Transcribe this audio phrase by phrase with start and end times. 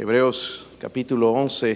[0.00, 1.72] Hebreos capítulo 11.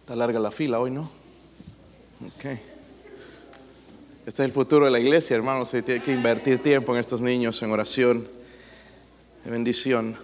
[0.00, 1.02] Está larga la fila hoy, ¿no?
[1.02, 2.46] Ok.
[2.46, 2.58] Este
[4.26, 5.68] es el futuro de la iglesia, hermanos.
[5.68, 8.26] Se tiene que invertir tiempo en estos niños, en oración,
[9.44, 10.18] en bendición.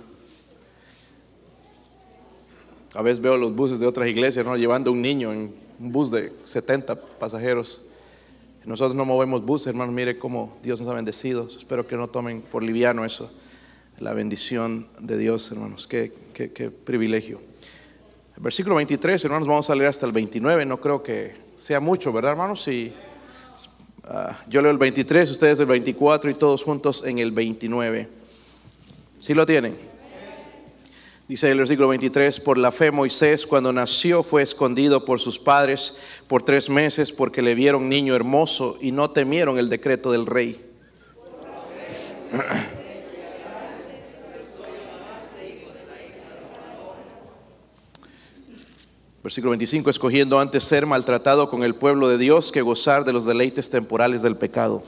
[2.97, 4.57] A veces veo los buses de otras iglesias, ¿no?
[4.57, 7.87] Llevando un niño en un bus de 70 pasajeros.
[8.65, 9.95] Nosotros no movemos buses, hermanos.
[9.95, 11.47] Mire cómo Dios nos ha bendecido.
[11.47, 13.31] Espero que no tomen por liviano eso.
[13.99, 15.87] La bendición de Dios, hermanos.
[15.87, 17.41] Qué, qué, qué privilegio.
[18.37, 20.65] Versículo 23, hermanos, vamos a leer hasta el 29.
[20.67, 22.63] No creo que sea mucho, ¿verdad, hermanos?
[22.63, 22.93] Si,
[24.05, 28.09] ah, yo leo el 23, ustedes el 24 y todos juntos en el 29.
[29.19, 29.88] ¿Sí lo tienen?
[31.29, 35.99] Dice el versículo 23, por la fe Moisés cuando nació fue escondido por sus padres
[36.27, 40.59] por tres meses porque le vieron niño hermoso y no temieron el decreto del rey.
[49.23, 53.27] Versículo 25, escogiendo antes ser maltratado con el pueblo de Dios que gozar de los
[53.27, 54.83] deleites temporales del pecado.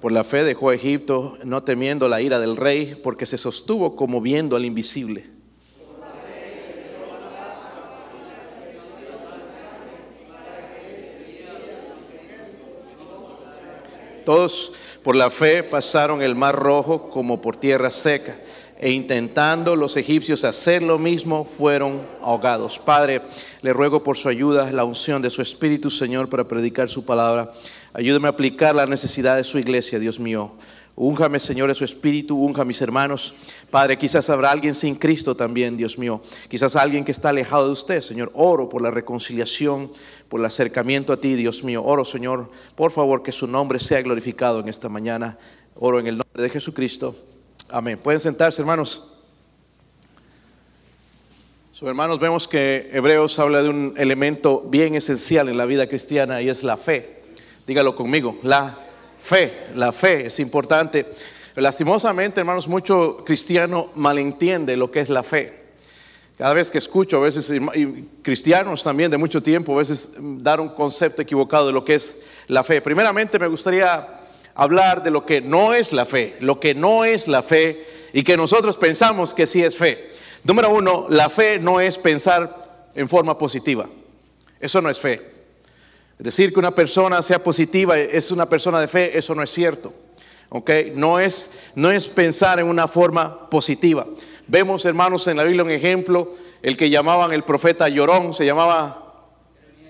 [0.00, 4.20] Por la fe dejó Egipto, no temiendo la ira del rey, porque se sostuvo como
[4.20, 5.26] viendo al invisible.
[14.24, 18.36] Todos por la fe pasaron el mar rojo como por tierra seca,
[18.80, 22.78] e intentando los egipcios hacer lo mismo, fueron ahogados.
[22.78, 23.22] Padre,
[23.60, 27.52] le ruego por su ayuda, la unción de su Espíritu, Señor, para predicar su palabra.
[27.92, 30.52] Ayúdame a aplicar la necesidad de su iglesia, Dios mío.
[31.00, 33.34] Únjame, Señor, de su espíritu, unja a mis hermanos.
[33.70, 36.20] Padre, quizás habrá alguien sin Cristo también, Dios mío.
[36.48, 38.32] Quizás alguien que está alejado de usted, Señor.
[38.34, 39.92] Oro por la reconciliación,
[40.28, 41.84] por el acercamiento a ti, Dios mío.
[41.84, 45.38] Oro, Señor, por favor, que su nombre sea glorificado en esta mañana.
[45.76, 47.14] Oro en el nombre de Jesucristo.
[47.70, 47.98] Amén.
[47.98, 49.14] Pueden sentarse, hermanos.
[51.72, 56.40] So, hermanos, vemos que Hebreos habla de un elemento bien esencial en la vida cristiana
[56.40, 57.24] y es la fe.
[57.66, 58.74] Dígalo conmigo, la
[59.18, 61.06] fe, la fe es importante.
[61.56, 65.58] Lastimosamente, hermanos, mucho cristiano malentiende lo que es la fe.
[66.38, 70.58] Cada vez que escucho, a veces, y cristianos también de mucho tiempo, a veces dar
[70.58, 72.80] un concepto equivocado de lo que es la fe.
[72.80, 74.17] Primeramente, me gustaría
[74.58, 78.24] hablar de lo que no es la fe, lo que no es la fe y
[78.24, 80.10] que nosotros pensamos que sí es fe.
[80.42, 83.88] Número uno, la fe no es pensar en forma positiva.
[84.58, 85.22] Eso no es fe.
[86.18, 89.92] Decir que una persona sea positiva es una persona de fe, eso no es cierto.
[90.48, 90.70] ¿ok?
[90.92, 94.06] No es, no es pensar en una forma positiva.
[94.48, 99.28] Vemos, hermanos, en la Biblia un ejemplo, el que llamaban el profeta llorón, se llamaba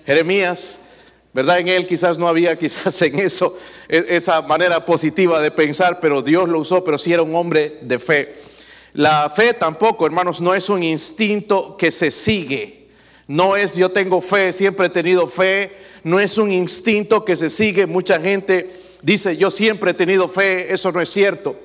[0.05, 0.88] Jeremías,
[1.33, 1.59] ¿verdad?
[1.59, 3.57] En él quizás no había, quizás en eso,
[3.87, 7.79] e, esa manera positiva de pensar, pero Dios lo usó, pero sí era un hombre
[7.81, 8.33] de fe.
[8.93, 12.87] La fe tampoco, hermanos, no es un instinto que se sigue.
[13.27, 15.71] No es yo tengo fe, siempre he tenido fe,
[16.03, 17.85] no es un instinto que se sigue.
[17.85, 18.69] Mucha gente
[19.03, 21.55] dice, yo siempre he tenido fe, eso no es cierto.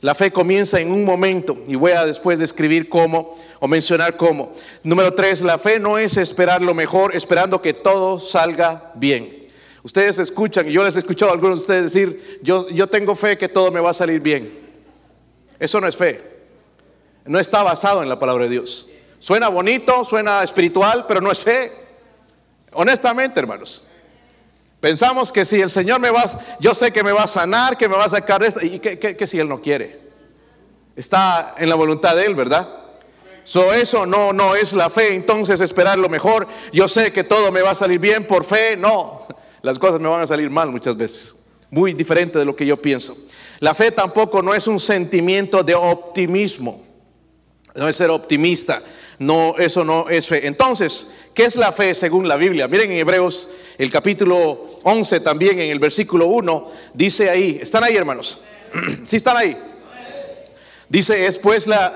[0.00, 4.54] La fe comienza en un momento y voy a después describir cómo o mencionar cómo.
[4.82, 9.46] Número tres, la fe no es esperar lo mejor, esperando que todo salga bien.
[9.82, 13.14] Ustedes escuchan, y yo les he escuchado a algunos de ustedes decir, yo, yo tengo
[13.14, 14.50] fe que todo me va a salir bien.
[15.58, 16.22] Eso no es fe.
[17.26, 18.90] No está basado en la palabra de Dios.
[19.18, 21.72] Suena bonito, suena espiritual, pero no es fe.
[22.72, 23.86] Honestamente, hermanos.
[24.80, 26.24] Pensamos que si el Señor me va,
[26.58, 28.78] yo sé que me va a sanar, que me va a sacar de esto, y
[28.78, 30.00] que, si Él no quiere.
[30.96, 32.66] Está en la voluntad de Él, ¿verdad?
[33.44, 36.46] So, eso no, no es la fe, entonces esperar lo mejor.
[36.72, 39.26] Yo sé que todo me va a salir bien por fe, no.
[39.62, 41.36] Las cosas me van a salir mal muchas veces.
[41.70, 43.16] Muy diferente de lo que yo pienso.
[43.60, 46.82] La fe tampoco no es un sentimiento de optimismo.
[47.74, 48.82] No es ser optimista.
[49.20, 50.46] No, eso no es fe.
[50.46, 52.66] Entonces, ¿Qué es la fe según la Biblia?
[52.66, 57.96] Miren en Hebreos el capítulo 11 también en el versículo 1 dice ahí, ¿están ahí
[57.96, 58.42] hermanos?
[59.06, 59.56] ¿Sí están ahí?
[60.88, 61.94] Dice, es pues la,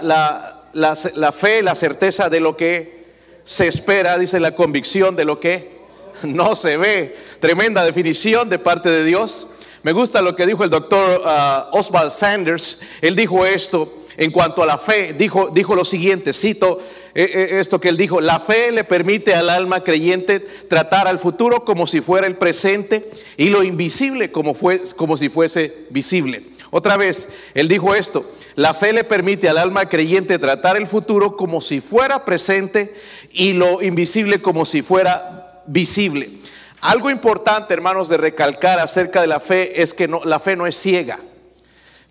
[0.72, 3.04] la, fe, la certeza de lo que
[3.44, 5.78] se espera, dice la convicción de lo que
[6.22, 7.16] no se ve.
[7.40, 9.54] Tremenda definición de parte de Dios.
[9.82, 12.82] Me gusta lo que dijo el doctor uh, Oswald Sanders.
[13.02, 15.12] Él dijo esto en cuanto a la fe.
[15.12, 16.80] Dijo, dijo lo siguiente, cito,
[17.14, 21.86] esto que él dijo, la fe le permite al alma creyente tratar al futuro como
[21.86, 26.42] si fuera el presente y lo invisible como, fue, como si fuese visible.
[26.70, 31.36] Otra vez, él dijo esto, la fe le permite al alma creyente tratar el futuro
[31.36, 32.92] como si fuera presente
[33.30, 36.30] y lo invisible como si fuera visible.
[36.80, 40.76] Algo importante, hermanos, de recalcar acerca de la fe es que la fe no es
[40.76, 41.20] ciega.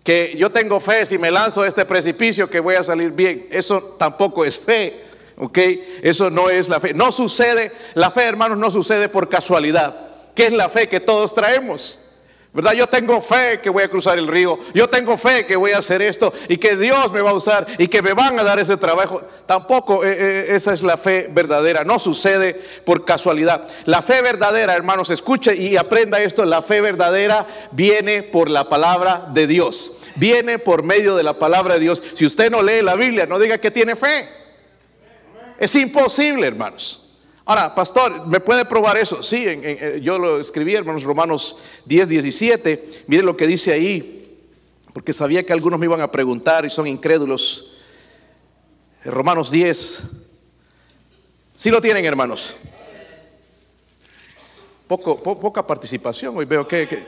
[0.04, 3.48] Que yo tengo fe si me lanzo a este precipicio que voy a salir bien.
[3.50, 5.02] Eso tampoco es fe.
[5.36, 5.58] ¿Ok?
[6.02, 6.94] Eso no es la fe.
[6.94, 9.96] No sucede, la fe, hermanos, no sucede por casualidad.
[10.34, 12.03] ¿Qué es la fe que todos traemos?
[12.54, 12.72] ¿Verdad?
[12.74, 14.56] Yo tengo fe que voy a cruzar el río.
[14.72, 17.66] Yo tengo fe que voy a hacer esto y que Dios me va a usar
[17.78, 19.20] y que me van a dar ese trabajo.
[19.44, 21.82] Tampoco eh, eh, esa es la fe verdadera.
[21.82, 22.54] No sucede
[22.84, 23.66] por casualidad.
[23.86, 26.44] La fe verdadera, hermanos, escuche y aprenda esto.
[26.44, 29.98] La fe verdadera viene por la palabra de Dios.
[30.14, 32.04] Viene por medio de la palabra de Dios.
[32.14, 34.28] Si usted no lee la Biblia, no diga que tiene fe.
[35.58, 37.03] Es imposible, hermanos.
[37.46, 39.22] Ahora, pastor, ¿me puede probar eso?
[39.22, 39.46] Sí,
[40.00, 43.04] yo lo escribí, hermanos, Romanos 10, 17.
[43.06, 44.38] Mire lo que dice ahí,
[44.94, 47.72] porque sabía que algunos me iban a preguntar y son incrédulos.
[49.04, 50.02] Romanos 10.
[51.54, 52.56] ¿Sí lo tienen, hermanos?
[54.86, 56.34] Poco, poca participación.
[56.38, 57.06] Hoy veo que, que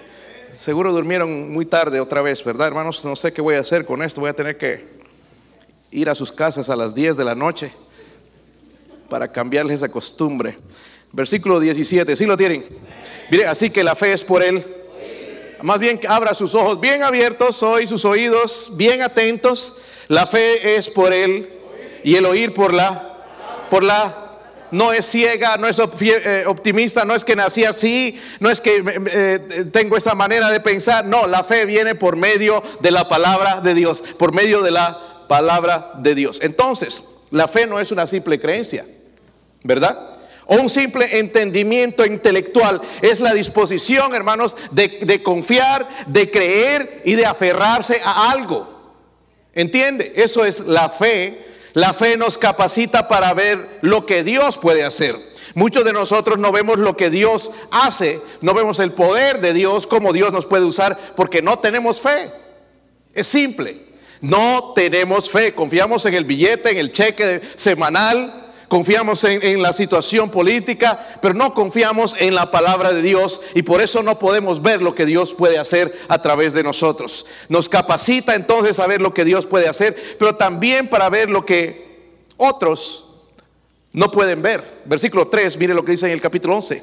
[0.52, 3.02] seguro durmieron muy tarde otra vez, ¿verdad, hermanos?
[3.06, 4.20] No sé qué voy a hacer con esto.
[4.20, 4.86] Voy a tener que
[5.92, 7.72] ir a sus casas a las 10 de la noche
[9.08, 10.58] para cambiarles esa costumbre.
[11.12, 12.64] Versículo 17, ¿sí lo tienen?
[13.30, 14.64] Mire, así que la fe es por él.
[15.62, 19.78] Más bien abra sus ojos bien abiertos hoy, sus oídos bien atentos.
[20.08, 21.48] La fe es por él
[22.04, 23.14] y el oír por la
[23.70, 24.26] por la
[24.70, 28.82] no es ciega, no es eh, optimista, no es que nací así, no es que
[29.12, 31.04] eh, tengo esta manera de pensar.
[31.04, 35.24] No, la fe viene por medio de la palabra de Dios, por medio de la
[35.28, 36.40] palabra de Dios.
[36.42, 38.84] Entonces, la fe no es una simple creencia.
[39.62, 40.16] ¿Verdad?
[40.46, 42.80] O un simple entendimiento intelectual.
[43.02, 48.76] Es la disposición, hermanos, de, confiar, de creer y de aferrarse a algo.
[49.54, 50.12] ¿Entiende?
[50.16, 51.44] Eso es la fe.
[51.72, 55.16] La fe nos capacita para ver lo que Dios puede hacer.
[55.54, 59.86] Muchos de nosotros no vemos lo que Dios hace, no vemos el poder de Dios,
[59.86, 62.30] cómo Dios nos puede usar, porque no tenemos fe.
[63.14, 63.86] Es simple.
[64.20, 65.54] No tenemos fe.
[65.54, 71.54] Confiamos en el billete, en el cheque semanal, Confiamos en, la situación política, pero no
[71.54, 75.34] confiamos en la palabra de Dios y por eso no podemos ver lo que Dios
[75.34, 77.26] puede hacer a través de nosotros.
[77.48, 81.46] Nos capacita entonces a ver lo que Dios puede hacer, pero también para ver lo
[81.46, 83.04] que otros
[83.92, 84.64] no pueden ver.
[84.84, 86.82] Versículo 3, mire lo que dice en el capítulo 11.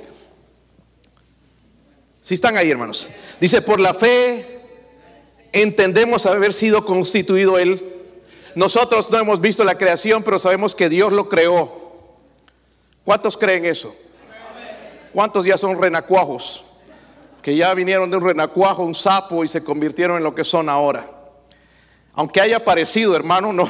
[2.22, 3.10] Si están ahí, hermanos.
[3.42, 4.62] Dice, por la fe
[5.52, 7.93] entendemos haber sido constituido Él
[8.56, 11.84] nosotros no hemos visto la creación, pero sabemos que Dios lo creó.
[13.04, 13.96] ¿Cuántos creen eso?
[15.12, 16.64] ¿Cuántos ya son renacuajos?
[17.42, 20.70] Que ya vinieron de un renacuajo, un sapo y se convirtieron en lo que son
[20.70, 21.10] ahora.
[22.14, 23.70] Aunque haya parecido, hermano, no,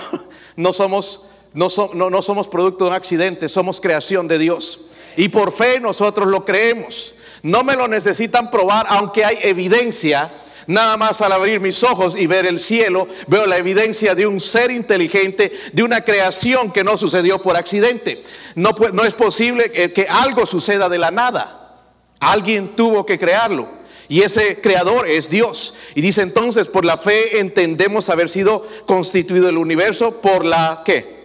[0.56, 4.88] no, somos, no, no somos producto de un accidente, somos creación de Dios.
[5.15, 7.15] Y por fe nosotros lo creemos.
[7.41, 10.31] No me lo necesitan probar, aunque hay evidencia
[10.68, 14.39] Nada más al abrir mis ojos y ver el cielo, veo la evidencia de un
[14.39, 18.24] ser inteligente, de una creación que no sucedió por accidente.
[18.56, 21.75] No, no es posible que, algo suceda de la nada.
[22.19, 23.68] Alguien tuvo que crearlo.
[24.07, 25.75] Y ese creador es Dios.
[25.95, 31.24] Y dice entonces, por la fe entendemos haber sido constituido el universo por la ¿qué?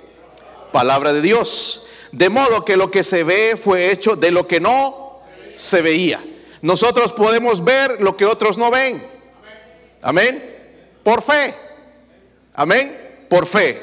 [0.73, 1.87] Palabra de Dios.
[2.13, 5.21] De modo que lo que se ve fue hecho de lo que no
[5.55, 6.25] se veía.
[6.63, 9.18] Nosotros podemos ver lo que otros no ven.
[10.03, 10.57] Amén.
[11.03, 11.55] Por fe.
[12.55, 13.27] Amén.
[13.29, 13.83] Por fe.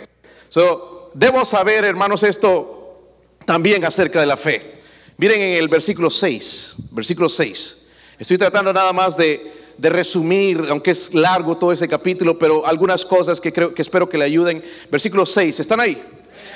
[0.50, 4.76] So, debo saber, hermanos, esto también acerca de la fe.
[5.18, 6.76] Miren en el versículo 6.
[6.92, 7.88] Versículo 6.
[8.20, 13.06] Estoy tratando nada más de, de resumir, aunque es largo todo ese capítulo, pero algunas
[13.06, 14.64] cosas que creo que espero que le ayuden.
[14.90, 15.60] Versículo 6.
[15.60, 16.02] ¿Están ahí?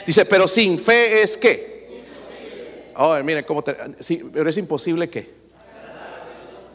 [0.06, 1.80] Dice, pero sin fe es que.
[2.96, 3.64] Oh, miren cómo.
[4.00, 5.38] sí, pero es imposible que.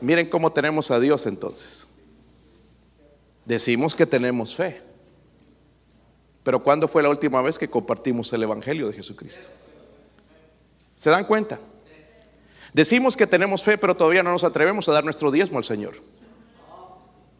[0.00, 1.83] Miren cómo tenemos a Dios entonces.
[3.44, 4.80] Decimos que tenemos fe.
[6.42, 9.48] Pero ¿cuándo fue la última vez que compartimos el Evangelio de Jesucristo?
[10.94, 11.58] ¿Se dan cuenta?
[12.72, 15.94] Decimos que tenemos fe, pero todavía no nos atrevemos a dar nuestro diezmo al Señor.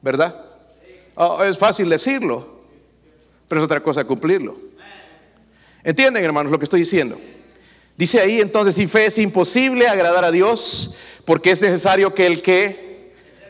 [0.00, 0.44] ¿Verdad?
[1.16, 2.60] Oh, es fácil decirlo,
[3.48, 4.56] pero es otra cosa cumplirlo.
[5.82, 7.18] ¿Entienden, hermanos, lo que estoy diciendo?
[7.96, 10.94] Dice ahí entonces, sin fe es imposible agradar a Dios,
[11.24, 12.83] porque es necesario que el que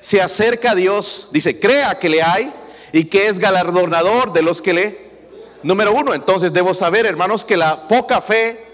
[0.04, 2.52] se acerca a Dios, dice, crea que le hay
[2.92, 4.98] y que es galardonador de los que le...
[5.62, 8.66] Número uno, entonces debo saber, hermanos, que la poca fe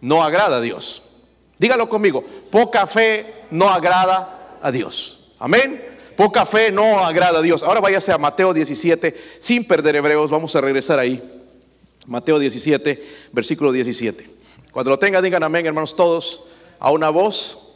[0.00, 1.02] no agrada a Dios.
[1.58, 5.34] Dígalo conmigo, poca fe no agrada a Dios.
[5.38, 5.84] Amén.
[6.16, 7.62] Poca fe no agrada a Dios.
[7.62, 11.22] Ahora váyase a Mateo 17, sin perder hebreos, vamos a regresar ahí.
[12.06, 14.26] Mateo 17, versículo 17.
[14.72, 16.44] Cuando lo tengan, digan amén, hermanos, todos
[16.78, 17.67] a una voz.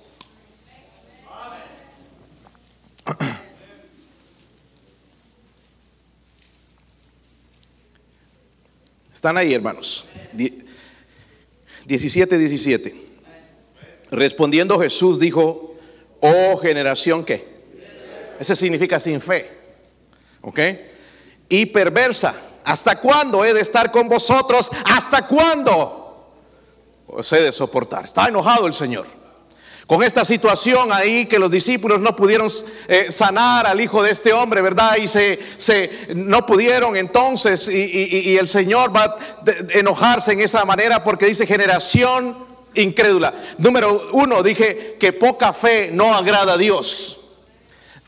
[9.23, 10.07] Están ahí, hermanos.
[11.87, 12.95] 17, 17.
[14.11, 15.77] Respondiendo Jesús dijo,
[16.19, 17.47] oh generación que.
[18.41, 19.49] Ese significa sin fe.
[20.41, 20.59] ¿Ok?
[21.49, 22.35] Y perversa.
[22.65, 24.69] ¿Hasta cuándo he de estar con vosotros?
[24.87, 26.35] ¿Hasta cuándo?
[27.07, 28.07] Os he de soportar.
[28.07, 29.07] Está enojado el Señor
[29.93, 32.49] con esta situación ahí que los discípulos no pudieron
[32.89, 34.97] eh, sanar al hijo de este hombre, ¿verdad?
[34.97, 39.17] Y se, se no pudieron entonces y, el Señor va a
[39.75, 43.35] enojarse en esa manera porque dice generación incrédula.
[43.59, 47.35] Número uno, dije que poca fe no agrada a Dios.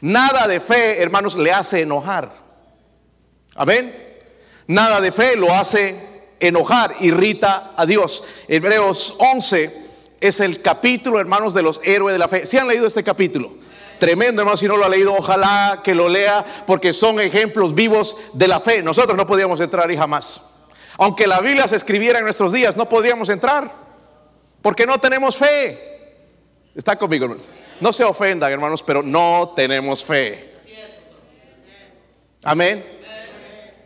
[0.01, 2.35] Nada de fe, hermanos, le hace enojar.
[3.57, 3.95] Amén.
[4.69, 6.01] Nada de fe lo hace
[6.41, 8.25] enojar, irrita a Dios.
[8.49, 9.84] Hebreos 11
[10.29, 12.47] es el capítulo, hermanos, de los héroes de la fe.
[12.47, 13.53] Si han leído este capítulo?
[13.99, 18.17] Tremendo, hermano, si no lo ha leído, ojalá que lo lea, porque son ejemplos vivos
[18.33, 18.83] de la fe.
[18.83, 20.51] Nosotros no podíamos entrar y jamás.
[20.97, 23.71] Aunque la Biblia se escribiera en nuestros días, no podríamos entrar,
[24.63, 25.79] porque no tenemos fe.
[26.75, 27.47] Está conmigo, hermanos.
[27.83, 30.55] No se ofendan, hermanos, pero no tenemos fe.
[32.45, 32.83] Amén.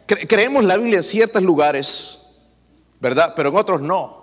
[0.06, 2.36] creemos la Biblia en ciertos lugares,
[3.00, 3.32] ¿verdad?
[3.34, 4.17] Pero en otros no.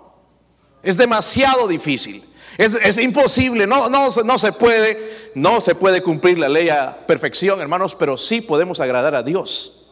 [0.82, 2.24] Es demasiado difícil.
[2.58, 7.60] Es, imposible, no, no, no se puede, no se puede cumplir la ley a perfección,
[7.60, 9.88] hermanos, pero sí podemos agradar a Dios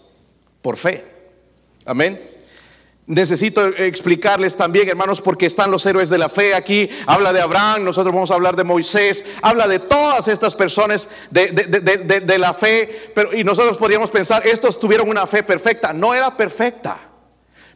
[0.62, 1.04] por fe.
[1.84, 2.30] Amén.
[3.06, 6.88] Necesito explicarles también, hermanos, porque están los héroes de la fe aquí.
[7.06, 11.48] Habla de Abraham, nosotros vamos a hablar de Moisés, habla de todas estas personas de,
[11.48, 15.92] de la fe, pero y nosotros podríamos pensar, estos tuvieron una fe perfecta.
[15.92, 16.98] No era perfecta,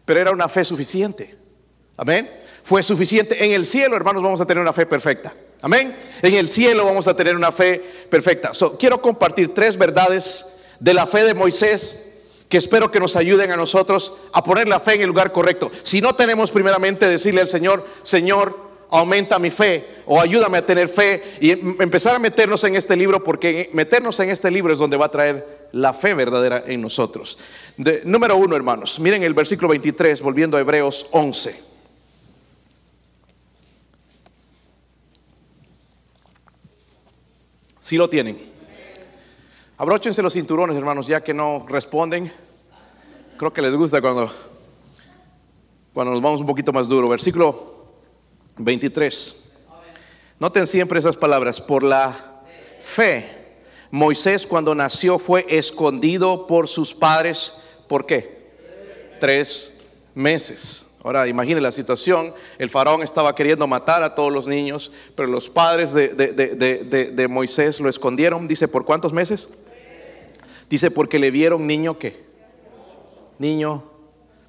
[0.07, 1.37] pero era una fe suficiente.
[1.99, 3.45] Amén fue suficiente.
[3.45, 5.35] En el cielo, hermanos, vamos a tener una fe perfecta.
[5.61, 5.97] Amén.
[6.23, 8.53] En el cielo vamos a tener una fe perfecta.
[8.79, 12.05] quiero compartir tres verdades de la fe de Moisés
[12.49, 15.71] que espero que nos ayuden a nosotros a poner la fe en el lugar correcto.
[15.83, 18.57] Si no tenemos primeramente decirle al Señor, Señor,
[18.91, 22.97] aumenta mi fe o ayúdame a tener fe y em, empezar a meternos en este
[22.97, 26.81] libro porque meternos en este libro es donde va a traer la fe verdadera en
[26.81, 27.39] nosotros.
[28.05, 31.68] número uno, hermanos, miren el versículo 23, volviendo a Hebreos 11.
[37.79, 38.39] Si lo tienen.
[39.77, 42.33] Abróchense los cinturones, hermanos, ya que no responden.
[43.37, 44.33] Creo que les gusta cuando,
[45.95, 47.09] cuando nos vamos un poquito más duro.
[47.09, 47.87] Versículo
[48.57, 49.53] 23.
[50.41, 51.61] Noten siempre esas palabras.
[51.61, 52.17] Por la
[52.81, 53.39] fe,
[53.91, 57.63] Moisés cuando nació fue escondido por sus padres.
[57.87, 58.49] ¿Por qué?
[59.21, 59.81] Tres
[60.15, 60.88] meses.
[61.09, 65.49] Ahora imagine la situación, el faraón estaba queriendo matar a todos los niños, pero los
[65.49, 69.49] padres de, Moisés lo escondieron, dice, ¿por cuántos meses?
[70.69, 72.27] Dice, porque le vieron niño que.
[73.39, 73.91] Niño,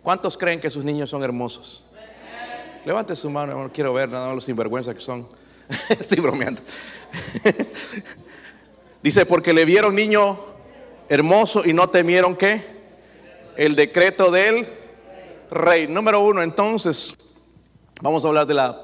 [0.04, 1.86] ¿cuántos creen que sus niños son hermosos?
[2.84, 5.30] Levante su mano, no quiero ver nada más los sinvergüenza que son.
[5.98, 6.62] Estoy bromeando.
[9.02, 10.38] Dice, porque le vieron niño
[11.08, 12.62] hermoso y no temieron que
[13.56, 14.79] el decreto de él
[15.52, 15.88] rey.
[15.88, 17.16] Número uno, entonces,
[18.02, 18.82] vamos a hablar de la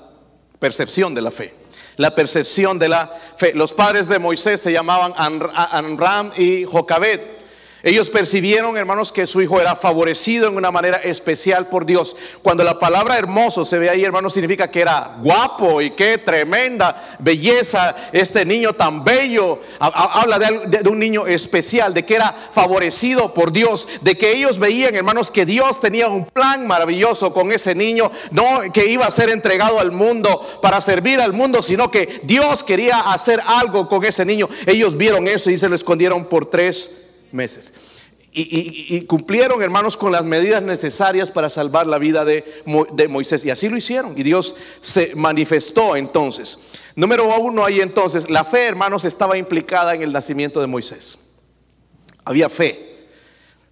[0.59, 1.53] percepción de la fe.
[1.97, 3.07] La percepción de la
[3.37, 3.53] fe.
[3.53, 7.34] Los padres de Moisés se llamaban Anram y Jocabet.
[7.85, 12.15] Ellos percibieron, hermanos, que su hijo era favorecido en una manera especial por Dios.
[12.41, 17.15] Cuando la palabra hermoso se ve ahí, hermanos, significa que era guapo y qué tremenda
[17.19, 19.59] belleza este niño tan bello.
[19.79, 24.95] Habla de, un niño especial, de que era favorecido por Dios, de que ellos veían,
[24.95, 29.29] hermanos, que Dios tenía un plan maravilloso con ese niño, no que iba a ser
[29.29, 34.25] entregado al mundo para servir al mundo, sino que Dios quería hacer algo con ese
[34.25, 34.49] niño.
[34.65, 37.73] Ellos vieron eso y se lo escondieron por tres meses.
[38.37, 42.43] Y, cumplieron, hermanos, con las medidas necesarias para salvar la vida de,
[43.07, 43.45] Moisés.
[43.45, 44.13] Y así lo hicieron.
[44.17, 46.59] Y Dios se manifestó entonces.
[46.97, 51.19] Número uno ahí entonces, la fe, hermanos, estaba implicada en el nacimiento de Moisés.
[52.25, 53.07] Había fe.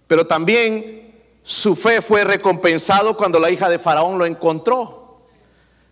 [0.06, 5.26] Pero también su fe fue recompensado cuando la hija de Faraón lo encontró.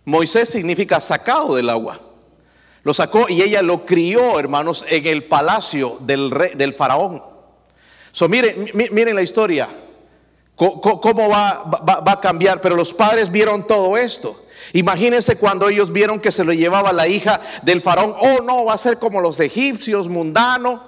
[0.05, 1.99] Moisés significa sacado del agua.
[2.81, 7.32] Lo sacó y ella lo crió, hermanos, en el palacio del, rey, del Faraón.
[8.29, 9.67] Miren, miren la historia,
[10.55, 14.39] cómo va, va, a cambiar, pero los padres vieron todo esto.
[14.73, 18.73] Imagínense cuando ellos vieron que se lo llevaba la hija del faraón, oh no, va
[18.73, 20.81] a ser como los egipcios, mundano.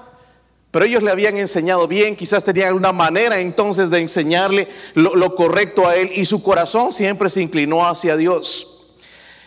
[0.71, 5.35] pero ellos le habían enseñado bien, quizás tenían una manera entonces de enseñarle lo, lo
[5.35, 8.85] correcto a él y su corazón siempre se inclinó hacia Dios.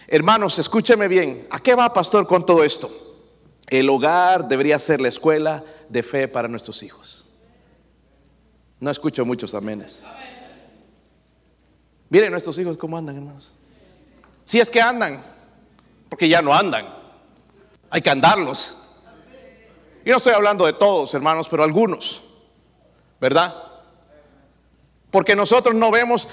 [0.08, 2.90] Hermanos, escúcheme bien, ¿a qué va pastor con todo esto?
[3.68, 7.17] El hogar debería ser la escuela de fe para nuestros hijos.
[8.80, 10.06] No escucho muchos amenes.
[12.10, 13.52] Miren nuestros hijos cómo andan, hermanos.
[14.44, 15.22] Si es que andan,
[16.08, 16.86] porque ya no andan.
[17.90, 18.78] Hay que andarlos.
[20.04, 22.22] Y no estoy hablando de todos, hermanos, pero algunos.
[23.20, 23.54] ¿Verdad?
[25.10, 26.28] Porque nosotros no vemos,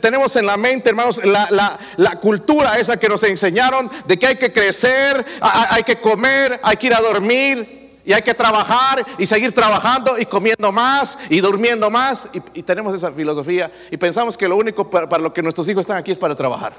[0.00, 4.36] tenemos en la mente, hermanos, la, la, cultura esa que nos enseñaron de que hay
[4.36, 9.26] que crecer, hay que comer, hay que ir a dormir y hay que trabajar y
[9.26, 12.28] seguir trabajando y comiendo más y durmiendo más.
[12.54, 15.96] Y, tenemos esa filosofía y pensamos que lo único para lo que nuestros hijos están
[15.96, 16.74] aquí es para trabajar.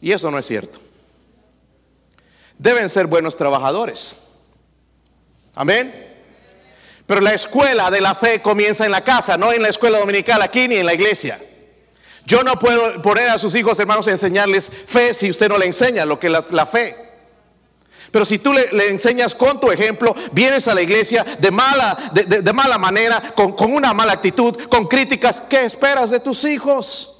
[0.00, 0.78] Y eso no es cierto.
[2.56, 4.30] Deben ser buenos trabajadores.
[5.56, 5.92] Amén.
[7.04, 10.40] Pero la escuela de la fe comienza en la casa, no en la escuela dominical
[10.42, 11.40] aquí ni en la iglesia.
[12.24, 15.66] Yo no puedo poner a sus hijos, hermanos, a enseñarles fe si usted no le
[15.66, 17.03] enseña lo que es la, fe.
[18.14, 22.52] Pero si tú le, enseñas con tu ejemplo, vienes a la iglesia de mala, de,
[22.52, 27.10] mala manera, con, con una mala actitud, con críticas, ¿qué esperas de tus hijos?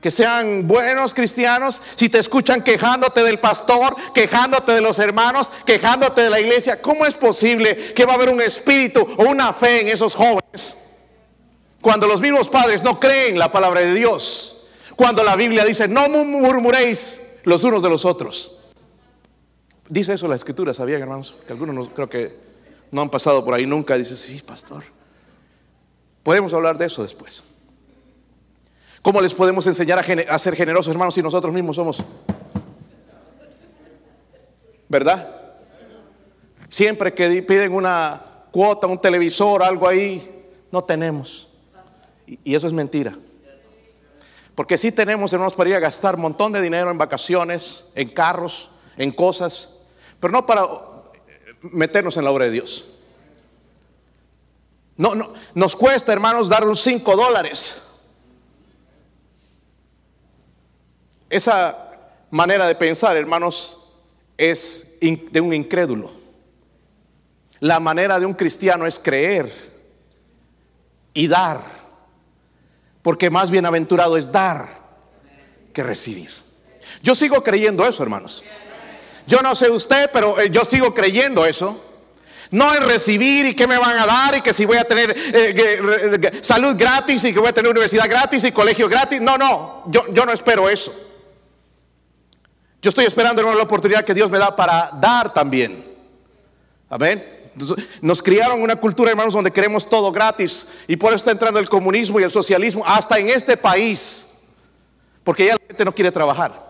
[0.00, 6.22] que sean buenos cristianos, si te escuchan quejándote del pastor, quejándote de los hermanos, quejándote
[6.22, 9.82] de la iglesia, ¿cómo es posible que va a haber un espíritu o una fe
[9.82, 10.76] en esos jóvenes?
[11.80, 16.08] Cuando los mismos padres no creen la palabra de Dios, cuando la Biblia dice, no
[16.08, 18.59] murmuréis los unos de los otros.
[19.90, 21.34] Dice eso la escritura, ¿sabían hermanos?
[21.44, 22.32] Que algunos creo que
[22.92, 23.98] no han pasado por ahí nunca.
[23.98, 24.84] Dice, sí, pastor.
[26.22, 27.42] Podemos hablar de eso después.
[29.02, 32.04] ¿Cómo les podemos enseñar a, ser generosos, hermanos, si nosotros mismos somos?
[34.88, 35.28] ¿Verdad?
[36.68, 40.22] Siempre que piden una cuota, un televisor, algo ahí,
[40.70, 41.48] no tenemos.
[42.28, 43.18] Y, eso es mentira.
[44.54, 48.10] Porque sí tenemos, hermanos, para ir a gastar un montón de dinero en vacaciones, en
[48.10, 49.79] carros, en cosas,
[50.20, 50.66] pero no para
[51.62, 52.94] meternos en la obra de Dios.
[54.96, 57.86] No, no, nos cuesta, hermanos, dar un 5 dólares
[61.30, 61.92] Esa
[62.30, 63.94] manera de pensar, hermanos,
[64.36, 66.10] es de un incrédulo.
[67.60, 69.52] La manera de un cristiano es creer
[71.14, 71.62] y dar,
[73.00, 74.80] porque más bienaventurado es dar
[75.72, 76.30] que recibir.
[77.02, 78.42] Yo sigo creyendo eso, hermanos.
[79.30, 81.80] Yo no sé usted, pero eh, yo sigo creyendo eso.
[82.50, 85.14] No es recibir y qué me van a dar y que si voy a tener
[85.16, 89.20] eh, salud gratis y que voy a tener universidad gratis y colegio gratis.
[89.20, 90.92] No, no, yo, yo no espero eso.
[92.82, 95.84] Yo estoy esperando la oportunidad que Dios me da para dar también.
[96.88, 97.24] Amén.
[98.00, 100.66] Nos criaron una cultura, hermanos, donde queremos todo gratis.
[100.88, 104.48] Y por eso está entrando el comunismo y el socialismo hasta en este país.
[105.22, 106.68] Porque ya la gente no quiere trabajar.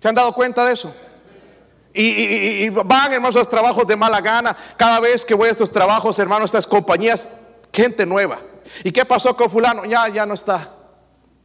[0.00, 0.94] ¿Se han dado cuenta de eso?
[1.92, 4.56] Y, van, hermanos, a los trabajos de mala gana.
[4.76, 7.40] Cada vez que voy a estos trabajos, hermanos, estas compañías,
[7.72, 8.38] gente nueva.
[8.84, 9.84] ¿Y qué pasó con fulano?
[9.84, 10.68] Ya, ya no está.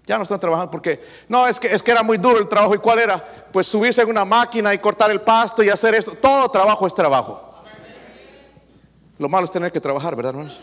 [0.05, 2.75] Ya no están trabajando porque no, es que, es que era muy duro el trabajo.
[2.75, 3.17] ¿Y cuál era?
[3.51, 6.11] Pues subirse en una máquina y cortar el pasto y hacer esto.
[6.11, 7.41] Todo trabajo es trabajo.
[9.17, 10.59] Lo malo es tener que trabajar, ¿verdad, hermanos?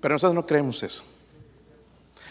[0.00, 1.04] Pero nosotros no creemos eso.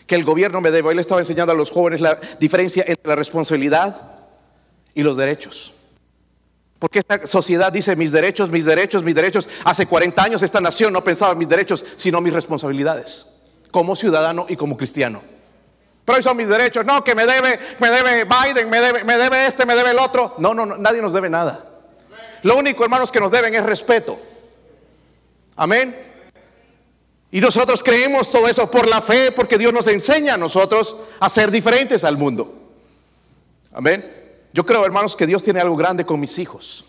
[0.08, 0.90] Que el gobierno me debe.
[0.90, 4.00] Hoy estaba enseñando a los jóvenes la diferencia entre la responsabilidad
[4.94, 5.74] y los derechos.
[6.80, 9.50] Porque esta sociedad dice mis derechos, mis derechos, mis derechos.
[9.64, 13.28] Hace 40 años esta nación no pensaba en mis derechos, sino mis responsabilidades,
[13.72, 15.22] como ciudadano y como cristiano.
[16.06, 16.86] Pero hoy son mis derechos.
[16.86, 20.00] No, que me debe, me debe Biden, me debe, me debe este, me debe el
[20.00, 20.36] otro.
[20.38, 21.72] No, no, no, nadie nos debe nada.
[22.44, 24.20] Lo único, hermanos, que nos deben es respeto.
[25.56, 26.15] Amén.
[27.36, 31.28] Y nosotros creemos todo eso por la fe, porque Dios nos enseña a nosotros a
[31.28, 32.72] ser diferentes al mundo.
[33.74, 34.10] Amén.
[34.54, 36.86] Yo creo, hermanos, que Dios tiene algo grande con mis hijos.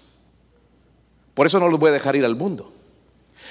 [1.35, 2.73] Por eso no los voy a dejar ir al mundo.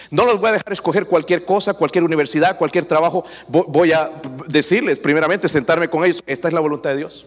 [0.09, 3.25] No los voy a dejar escoger cualquier cosa, cualquier universidad, cualquier trabajo.
[3.49, 4.09] Voy a
[4.47, 6.23] decirles, primeramente, sentarme con ellos.
[6.25, 7.25] Esta es la voluntad de Dios.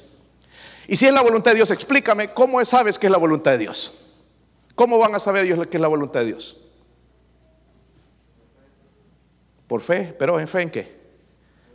[0.87, 3.59] Y si es la voluntad de Dios, explícame cómo sabes que es la voluntad de
[3.59, 3.99] Dios.
[4.75, 6.68] ¿Cómo van a saber ellos que es la voluntad de Dios?
[9.69, 10.99] Por fe, pero ¿en fe en qué?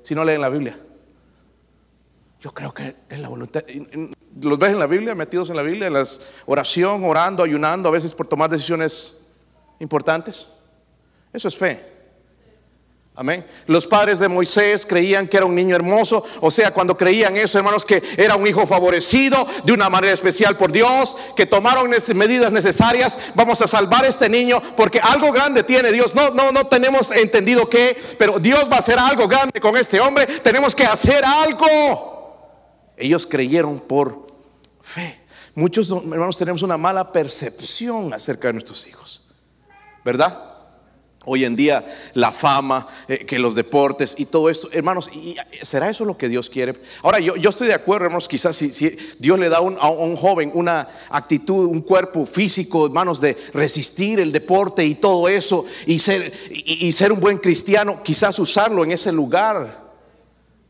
[0.02, 0.78] Si no leen la Biblia.
[2.42, 3.64] Yo creo que es la voluntad.
[4.42, 6.04] ¿Los ves en la Biblia, metidos en la Biblia, en la
[6.48, 9.28] oración, orando, ayunando, a veces por tomar decisiones
[9.80, 10.50] importantes?
[11.32, 11.93] Eso es fe.
[13.16, 13.46] Amén.
[13.68, 16.26] Los padres de Moisés creían que era un niño hermoso.
[16.42, 20.58] O sea, cuando creían eso, hermanos, que era un hijo favorecido de una manera especial
[20.58, 23.20] por Dios, que tomaron medidas necesarias.
[23.36, 26.16] Vamos a salvar a este niño porque algo grande tiene Dios.
[26.16, 30.00] No, no, no tenemos entendido qué, pero Dios va a hacer algo grande con este
[30.00, 30.26] hombre.
[30.26, 32.92] Tenemos que hacer algo.
[32.98, 34.26] Ellos creyeron por
[34.82, 35.20] fe.
[35.54, 39.24] Muchos hermanos tenemos una mala percepción acerca de nuestros hijos.
[40.04, 40.53] ¿Verdad?
[41.26, 45.90] Hoy en día la fama, eh, que los deportes y todo esto, hermanos, y, ¿será
[45.90, 46.80] eso lo que Dios quiere?
[47.02, 50.52] Ahora yo, yo estoy de acuerdo, hermanos, quizás si, Dios le da a un joven
[50.54, 56.34] una actitud, un cuerpo físico, hermanos, de resistir el deporte y todo eso, y ser,
[56.50, 59.84] y ser un buen cristiano, quizás usarlo en ese lugar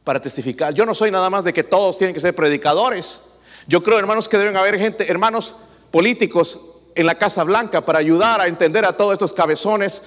[0.03, 0.73] para testificar.
[0.73, 3.21] Yo no soy nada más de que todos tienen que ser predicadores.
[3.67, 5.55] Yo creo, hermanos, que deben haber gente, hermanos
[5.89, 10.03] políticos en la Casa Blanca para ayudar a entender a todos estos cabezones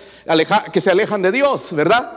[0.72, 2.12] que se alejan de Dios, ¿verdad?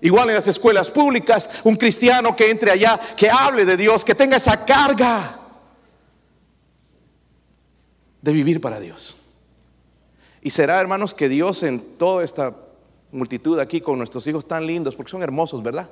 [0.00, 4.14] Igual en las escuelas públicas, un cristiano que entre allá, que hable de Dios, que
[4.14, 5.38] tenga esa carga
[8.22, 9.16] de vivir para Dios.
[10.40, 12.54] Y será, hermanos, que Dios en toda esta
[13.10, 15.88] multitud aquí con nuestros hijos tan lindos, porque son hermosos, ¿verdad?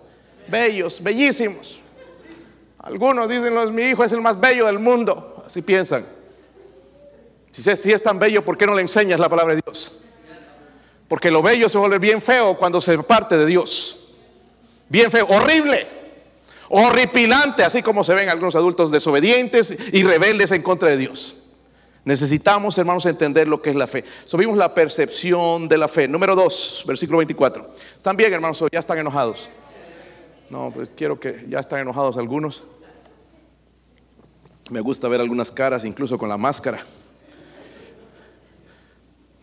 [0.48, 1.80] Bellos, bellísimos.
[2.78, 6.15] Algunos dicen, mi hijo es el más bello del mundo, así piensan.
[7.62, 10.02] Si, es tan bello, ¿por qué no le enseñas la palabra de Dios?
[11.08, 14.14] Porque lo bello se vuelve bien feo cuando se parte de Dios.
[14.90, 15.86] Bien feo, horrible,
[16.68, 21.44] horripilante, así como se ven algunos adultos desobedientes y rebeldes en contra de Dios.
[22.04, 24.04] Necesitamos, hermanos, entender lo que es la fe.
[24.26, 26.06] Subimos la percepción de la fe.
[26.06, 27.70] Número 2, versículo 24.
[27.96, 28.62] ¿Están bien, hermanos?
[28.70, 29.48] ¿Ya están enojados?
[30.50, 32.64] No, pues quiero que ya están enojados algunos.
[34.68, 36.80] Me gusta ver algunas caras, incluso con la máscara.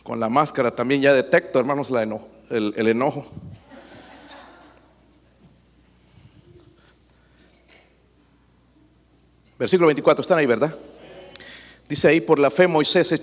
[0.03, 2.03] Con la máscara también ya detecto, hermanos, la
[2.49, 3.25] el, enojo.
[9.57, 10.75] Versículo 24, están ahí, ¿verdad?
[11.87, 13.13] Dice ahí, por la fe Moisés,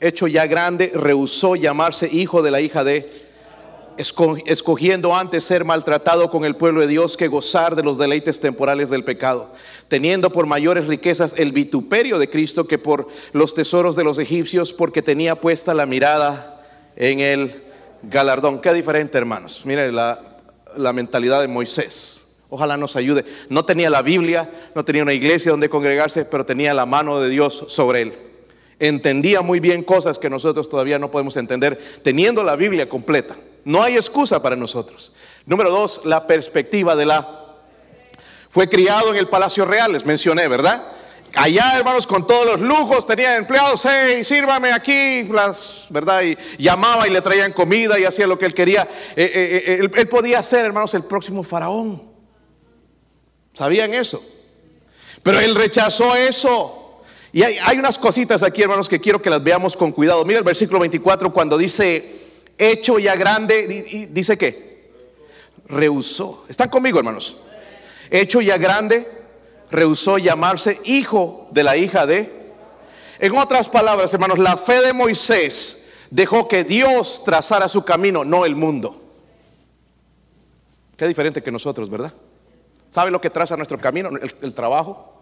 [0.00, 3.08] hecho, ya grande, rehusó llamarse hijo de la hija de
[3.96, 8.90] escogiendo antes ser maltratado con el pueblo de Dios que gozar de los deleites temporales
[8.90, 9.52] del pecado,
[9.88, 14.72] teniendo por mayores riquezas el vituperio de Cristo que por los tesoros de los egipcios,
[14.72, 16.64] porque tenía puesta la mirada
[16.96, 17.62] en el
[18.02, 18.60] galardón.
[18.60, 19.62] Qué diferente, hermanos.
[19.64, 20.20] Mire la,
[20.76, 22.26] la mentalidad de Moisés.
[22.48, 23.24] Ojalá nos ayude.
[23.48, 27.30] No tenía la Biblia, no tenía una iglesia donde congregarse, pero tenía la mano de
[27.30, 28.12] Dios sobre él.
[28.78, 33.36] Entendía muy bien cosas que nosotros todavía no podemos entender, teniendo la Biblia completa.
[33.64, 35.12] No hay excusa para nosotros.
[35.46, 37.38] Número dos, la perspectiva de la...
[38.50, 40.92] Fue criado en el Palacio Real, les mencioné, ¿verdad?
[41.34, 45.22] Allá, hermanos, con todos los lujos, tenía empleados, hey, sírvame aquí,
[45.88, 46.22] ¿verdad?
[46.22, 48.82] Y llamaba y le traían comida y hacía lo que él quería.
[49.16, 52.02] Eh, eh, eh, él, podía ser, hermanos, el próximo faraón.
[53.54, 54.22] ¿Sabían eso?
[55.22, 57.00] Pero él rechazó eso.
[57.32, 60.22] Y hay, hay unas cositas aquí, hermanos, que quiero que las veamos con cuidado.
[60.26, 62.21] Mira el versículo 24 cuando dice,
[62.70, 64.72] hecho ya grande, dice que
[65.66, 66.44] rehusó.
[66.48, 67.40] ¿Están conmigo, hermanos?
[68.10, 69.06] Hecho ya grande,
[69.70, 72.42] rehusó llamarse hijo de la hija de.
[73.18, 78.44] En otras palabras, hermanos, la fe de Moisés dejó que Dios trazara su camino, no
[78.44, 79.00] el mundo.
[80.96, 82.12] Qué diferente que nosotros, ¿verdad?
[82.88, 84.10] ¿Sabe lo que traza nuestro camino?
[84.10, 85.14] El, el trabajo,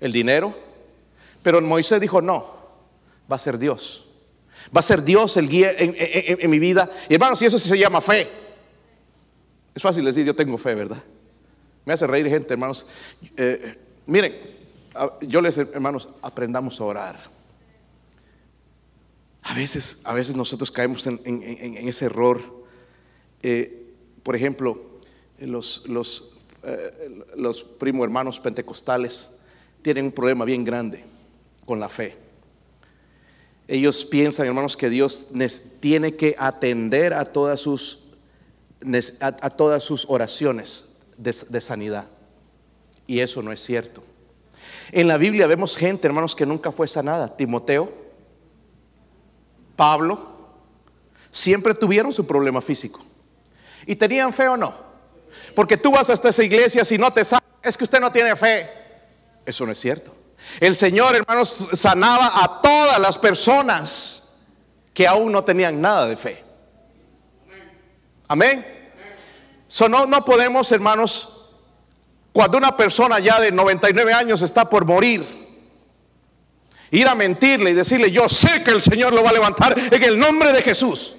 [0.00, 0.54] el dinero.
[1.42, 2.46] Pero Moisés dijo, no,
[3.30, 4.07] va a ser Dios.
[4.74, 6.90] Va a ser Dios el guía en, mi vida.
[7.08, 8.28] Y hermanos, y eso sí se llama fe.
[9.74, 11.02] Es fácil decir, yo tengo fe, ¿verdad?
[11.84, 12.86] Me hace reír gente, hermanos.
[13.36, 14.34] Eh, miren,
[15.22, 17.20] yo les, hermanos, aprendamos a orar.
[19.42, 22.40] A veces, a veces nosotros caemos en, ese error.
[23.42, 23.86] Eh,
[24.22, 25.00] por ejemplo,
[25.38, 26.32] los, los,
[26.64, 29.36] eh, los primo hermanos pentecostales
[29.80, 31.04] tienen un problema bien grande
[31.64, 32.27] con la fe.
[33.68, 35.28] Ellos piensan, hermanos, que Dios
[35.78, 38.06] tiene que atender a todas sus,
[39.20, 42.06] a, todas sus oraciones de, sanidad.
[43.06, 44.02] Y eso no es cierto.
[44.90, 47.36] En la Biblia vemos gente, hermanos, que nunca fue sanada.
[47.36, 47.92] Timoteo,
[49.76, 50.18] Pablo,
[51.30, 53.04] siempre tuvieron su problema físico.
[53.84, 54.74] ¿Y tenían fe o no?
[55.54, 58.34] Porque tú vas hasta esa iglesia si no te sanas, es que usted no tiene
[58.34, 58.70] fe.
[59.44, 60.17] Eso no es cierto.
[60.60, 64.30] El Señor, hermanos, sanaba a todas las personas
[64.94, 66.44] que aún no tenían nada de fe.
[68.26, 68.66] Amén.
[69.88, 71.54] no, no podemos, hermanos,
[72.32, 75.26] cuando una persona ya de 99 años está por morir,
[76.90, 80.02] ir a mentirle y decirle, yo sé que el Señor lo va a levantar en
[80.02, 81.16] el nombre de Jesús.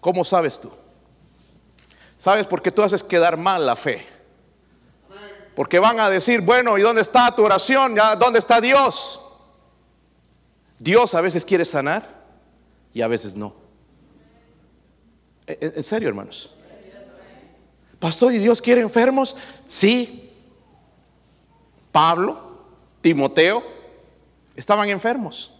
[0.00, 0.70] ¿Cómo sabes tú?
[2.16, 4.17] ¿Sabes por qué tú haces quedar mal la fe?
[5.58, 7.96] Porque van a decir, bueno, ¿y dónde está tu oración?
[8.20, 9.20] ¿Dónde está Dios?
[10.78, 12.08] Dios a veces quiere sanar
[12.94, 13.56] y a veces no.
[15.48, 16.54] En serio, hermanos.
[17.98, 19.36] Pastor, ¿y Dios quiere enfermos?
[19.66, 20.30] Sí.
[21.90, 22.40] Pablo,
[23.00, 23.64] Timoteo,
[24.54, 25.56] estaban enfermos.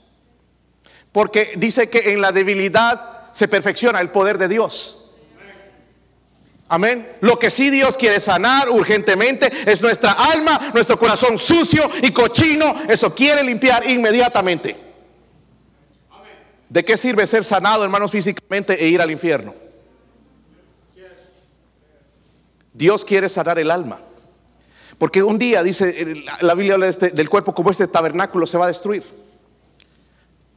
[1.11, 4.98] Porque dice que en la debilidad se perfecciona el poder de Dios.
[6.69, 7.17] Amén.
[7.21, 12.75] Lo que sí Dios quiere sanar urgentemente es nuestra alma, nuestro corazón sucio y cochino.
[12.89, 14.77] Eso quiere limpiar inmediatamente.
[16.69, 19.55] ¿De qué sirve ser sanado, hermanos, físicamente e ir al infierno?
[22.75, 23.99] Dios quiere sanar el alma.
[24.99, 28.67] Porque un día, dice, la Biblia habla este, del cuerpo como este tabernáculo se va
[28.67, 29.05] a destruir.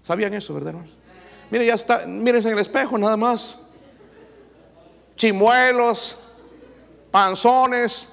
[0.01, 0.73] ¿Sabían eso, verdad?
[1.51, 3.59] Miren, ya está, mírense en el espejo nada más.
[5.15, 6.17] Chimuelos,
[7.11, 8.07] panzones.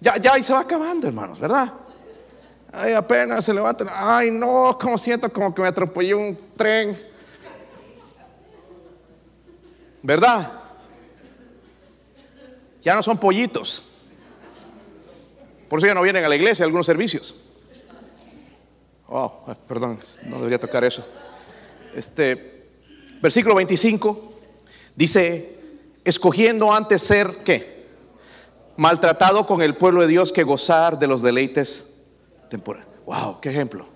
[0.00, 1.72] Ya, ya ahí se va acabando, hermanos, ¿verdad?
[2.72, 3.88] Ay, apenas se levantan.
[3.92, 6.98] Ay, no, como siento como que me atropellé un tren.
[10.02, 10.50] ¿Verdad?
[12.82, 13.90] Ya no son pollitos.
[15.68, 17.42] Por eso ya no vienen a la iglesia algunos servicios.
[19.08, 21.06] Oh, perdón, no debería tocar eso.
[21.94, 22.66] Este
[23.20, 24.31] versículo 25
[24.96, 25.58] dice,
[26.04, 27.86] escogiendo antes ser qué?
[28.76, 31.94] Maltratado con el pueblo de Dios que gozar de los deleites
[32.48, 32.88] temporales.
[33.06, 33.86] Wow, qué ejemplo.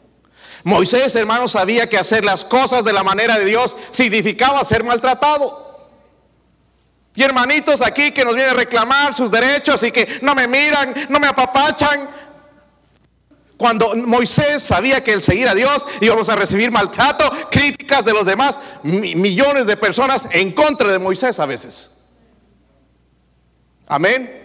[0.64, 5.66] Moisés, hermano, sabía que hacer las cosas de la manera de Dios significaba ser maltratado.
[7.14, 10.94] Y hermanitos aquí que nos vienen a reclamar sus derechos y que no me miran,
[11.08, 12.25] no me apapachan.
[13.56, 18.26] Cuando Moisés sabía que el seguir a Dios íbamos a recibir maltrato, críticas de los
[18.26, 21.98] demás, millones de personas en contra de Moisés a veces.
[23.86, 24.44] Amén.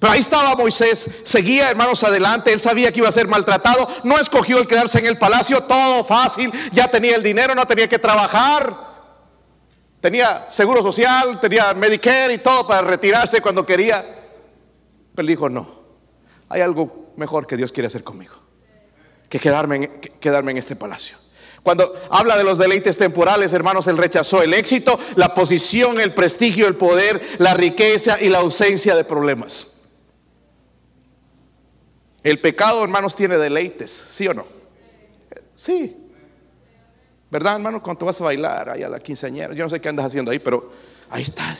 [0.00, 4.18] Pero ahí estaba Moisés, seguía hermanos adelante, él sabía que iba a ser maltratado, no
[4.18, 7.98] escogió el quedarse en el palacio, todo fácil, ya tenía el dinero, no tenía que
[7.98, 8.92] trabajar.
[10.00, 14.04] Tenía seguro social, tenía Medicare y todo para retirarse cuando quería.
[15.14, 15.66] Pero dijo, no,
[16.50, 18.34] hay algo mejor que Dios quiere hacer conmigo,
[19.28, 21.16] que quedarme en, quedarme en este palacio.
[21.62, 26.68] Cuando habla de los deleites temporales, hermanos, él rechazó el éxito, la posición, el prestigio,
[26.68, 29.80] el poder, la riqueza y la ausencia de problemas.
[32.22, 34.46] El pecado, hermanos, tiene deleites, ¿sí o no?
[35.54, 36.04] Sí,
[37.34, 37.82] ¿Verdad, hermano?
[37.82, 40.38] Cuando vas a bailar ahí a la quinceañera, yo no sé qué andas haciendo ahí,
[40.38, 40.70] pero
[41.14, 41.56] ahí está.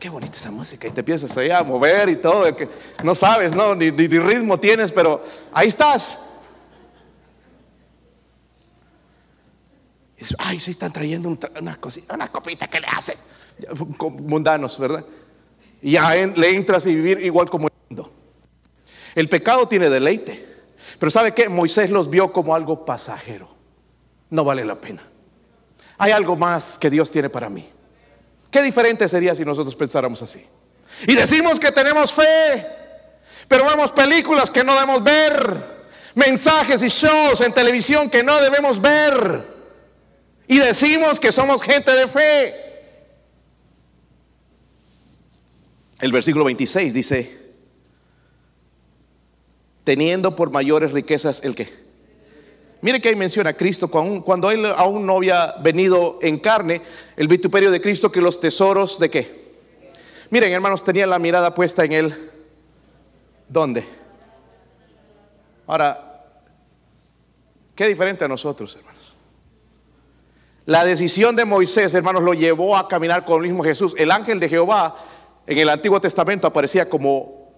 [0.00, 0.88] Qué bonita esa música.
[0.88, 2.54] Y te empiezas ahí a mover y todo.
[2.56, 2.68] Que
[3.04, 3.74] no sabes, ¿no?
[3.74, 6.22] Ni, ritmo tienes, pero ahí estás.
[10.38, 11.28] ay, sí están trayendo
[11.60, 13.16] una cosita, una copita que le hacen.
[14.20, 15.04] Mundanos, ¿verdad?
[15.82, 18.12] Y ya le entras y vivir igual como el mundo.
[19.14, 20.56] El pecado tiene deleite.
[20.98, 21.48] Pero ¿sabe qué?
[21.48, 23.56] Moisés los vio como algo pasajero
[24.30, 25.02] no vale la pena.
[25.98, 27.68] Hay algo más que Dios tiene para mí.
[28.56, 30.42] Qué diferente sería si nosotros pensáramos así.
[31.06, 32.66] Y decimos que tenemos fe,
[33.48, 35.62] pero vemos películas que no debemos ver,
[36.14, 39.44] mensajes y shows en televisión que no debemos ver.
[40.48, 42.54] Y decimos que somos gente de fe.
[46.00, 47.38] El versículo 26 dice,
[49.84, 51.85] teniendo por mayores riquezas el que
[52.82, 56.82] Mire que ahí menciona a Cristo cuando él aún no había venido en carne,
[57.16, 59.46] el vituperio de Cristo, que los tesoros de qué.
[60.30, 62.30] Miren, hermanos, tenían la mirada puesta en él.
[63.48, 63.84] ¿Dónde?
[65.66, 66.24] Ahora,
[67.74, 69.14] qué diferente a nosotros, hermanos.
[70.66, 73.94] La decisión de Moisés, hermanos, lo llevó a caminar con el mismo Jesús.
[73.96, 74.96] El ángel de Jehová
[75.46, 77.52] en el Antiguo Testamento aparecía como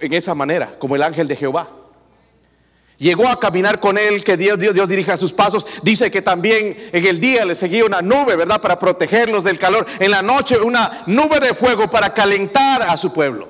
[0.00, 1.79] en esa manera, como el ángel de Jehová.
[3.00, 5.66] Llegó a caminar con él, que Dios, Dios, Dios dirija sus pasos.
[5.82, 8.60] Dice que también en el día le seguía una nube, ¿verdad?
[8.60, 9.86] Para protegerlos del calor.
[9.98, 13.48] En la noche una nube de fuego para calentar a su pueblo.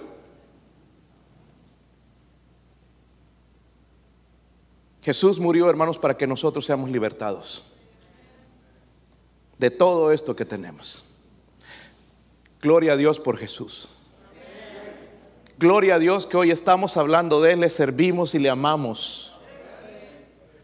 [5.03, 7.73] Jesús murió, hermanos, para que nosotros seamos libertados
[9.59, 11.07] de todo esto que tenemos.
[12.63, 13.89] Gloria a Dios por Jesús.
[15.59, 19.30] Gloria a Dios que hoy estamos hablando de Él, le servimos y le amamos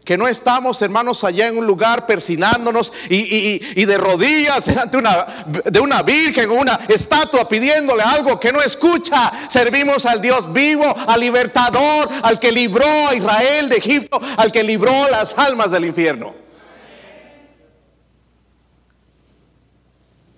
[0.07, 5.81] que no estamos, hermanos, allá en un lugar persinándonos y, de rodillas delante una, de
[5.81, 9.33] una virgen o una estatua pidiéndole algo que no escucha.
[9.49, 14.63] Servimos al Dios vivo, al libertador, al que libró a Israel de Egipto, al que
[14.63, 16.33] libró las almas del infierno.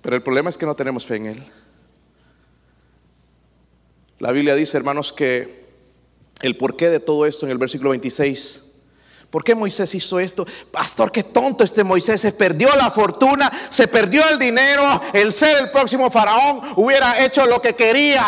[0.01, 1.43] Pero el problema es que no tenemos fe en Él.
[4.17, 5.63] La Biblia dice, hermanos, que
[6.41, 8.68] el porqué de todo esto en el versículo 26.
[9.29, 10.45] ¿Por qué Moisés hizo esto?
[10.71, 12.21] Pastor, qué tonto este Moisés.
[12.21, 14.83] Se perdió la fortuna, se perdió el dinero.
[15.13, 18.25] El ser el próximo faraón hubiera hecho lo que quería.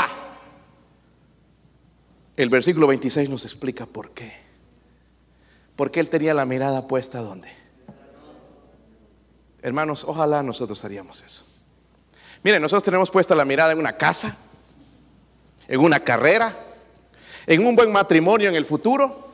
[2.38, 4.40] El versículo 26 nos explica por qué.
[5.76, 7.50] Porque él tenía la mirada puesta donde.
[9.64, 11.46] Hermanos, ojalá nosotros haríamos eso.
[12.44, 14.36] Miren, nosotros tenemos puesta la mirada en una casa,
[15.68, 16.56] en una carrera,
[17.46, 19.31] en un buen matrimonio en el futuro,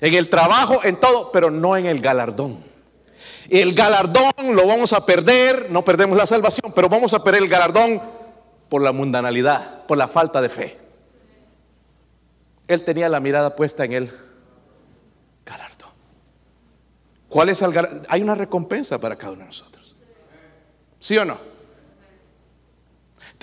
[0.00, 2.64] en el trabajo, en todo, pero no en el galardón.
[3.48, 7.48] El galardón lo vamos a perder, no perdemos la salvación, pero vamos a perder el
[7.48, 8.02] galardón
[8.68, 10.78] por la mundanalidad, por la falta de fe.
[12.66, 14.12] Él tenía la mirada puesta en el
[15.44, 15.90] galardón.
[17.28, 18.06] ¿Cuál es el galardón?
[18.08, 19.96] Hay una recompensa para cada uno de nosotros.
[20.98, 21.38] ¿Sí o no?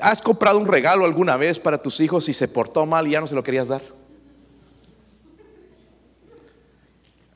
[0.02, 3.22] ¿Has comprado un regalo alguna vez para tus hijos y se portó mal y ya
[3.22, 3.82] no se lo querías dar?
[3.82, 3.94] Ah,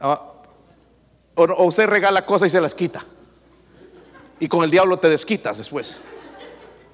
[0.02, 3.04] o, usted regala cosas y se las quita.
[4.40, 6.02] Y con el diablo te desquitas después.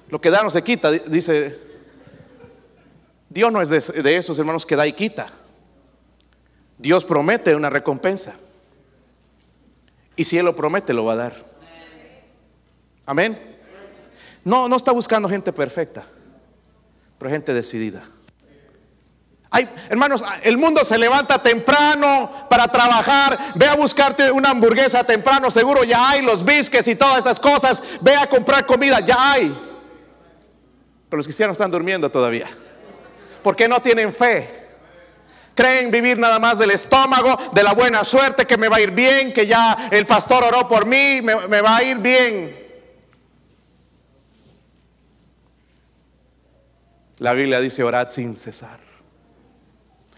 [0.08, 1.60] Lo que da no se quita, dice.
[3.28, 5.32] Dios no es de, de esos hermanos que da y quita.
[6.78, 8.36] Dios promete una recompensa.
[10.16, 11.34] Y si Él lo promete, lo va a dar.
[13.06, 13.38] Amén.
[14.44, 16.06] No, no está buscando gente perfecta,
[17.18, 18.04] pero gente decidida.
[19.54, 23.38] Hay, hermanos, el mundo se levanta temprano para trabajar.
[23.54, 27.80] Ve a buscarte una hamburguesa temprano, seguro ya hay los bisques y todas estas cosas.
[28.00, 29.56] Ve a comprar comida, ya hay.
[31.08, 32.48] Pero los cristianos están durmiendo todavía.
[33.44, 34.70] Porque no tienen fe.
[35.54, 38.90] Creen vivir nada más del estómago, de la buena suerte, que me va a ir
[38.90, 42.58] bien, que ya el pastor oró por mí, me, me va a ir bien.
[47.18, 48.93] La Biblia dice orad sin cesar.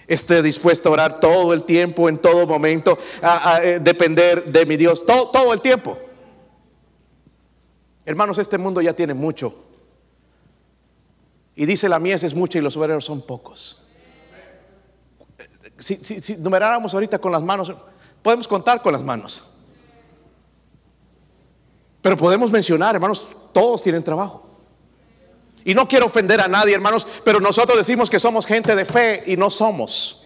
[0.08, 4.76] Esté dispuesto a orar todo el tiempo, en todo momento, a, eh, depender de mi
[4.76, 5.98] Dios, todo, todo el tiempo.
[8.04, 9.54] Hermanos, este mundo ya tiene mucho.
[11.56, 13.82] Y dice la mies es mucha y los obreros son pocos.
[15.78, 17.72] Si, si, numeráramos ahorita con las manos,
[18.22, 19.50] podemos contar con las manos.
[22.00, 24.45] Pero podemos mencionar, hermanos, todos tienen trabajo.
[25.66, 29.24] Y no quiero ofender a nadie, hermanos, pero nosotros decimos que somos gente de fe
[29.26, 30.22] y no somos.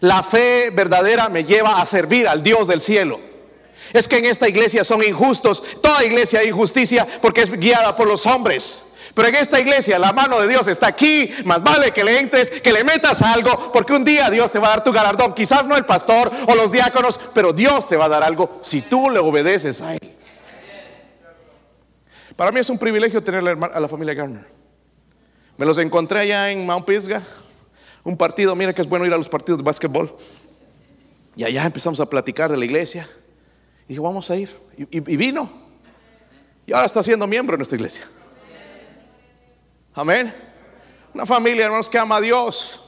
[0.00, 3.18] La fe verdadera me lleva a servir al Dios del cielo.
[3.94, 8.06] Es que en esta iglesia son injustos, toda iglesia hay injusticia porque es guiada por
[8.06, 8.92] los hombres.
[9.14, 11.32] Pero en esta iglesia la mano de Dios está aquí.
[11.44, 14.66] Más vale que le entres, que le metas algo, porque un día Dios te va
[14.66, 15.32] a dar tu galardón.
[15.32, 18.82] Quizás no el pastor o los diáconos, pero Dios te va a dar algo si
[18.82, 20.17] tú le obedeces a Él.
[22.38, 24.46] Para mí es un privilegio tener a la familia Garner.
[25.56, 27.20] Me los encontré allá en Mount Pisgah,
[28.04, 30.16] un partido, mira que es bueno ir a los partidos de básquetbol.
[31.34, 33.08] Y allá empezamos a platicar de la iglesia.
[33.86, 34.56] Y dije, vamos a ir.
[34.76, 35.50] Y, y vino.
[36.64, 38.06] Y ahora está siendo miembro de nuestra iglesia.
[39.92, 40.32] Amén.
[41.14, 42.87] Una familia, hermanos, que ama a Dios.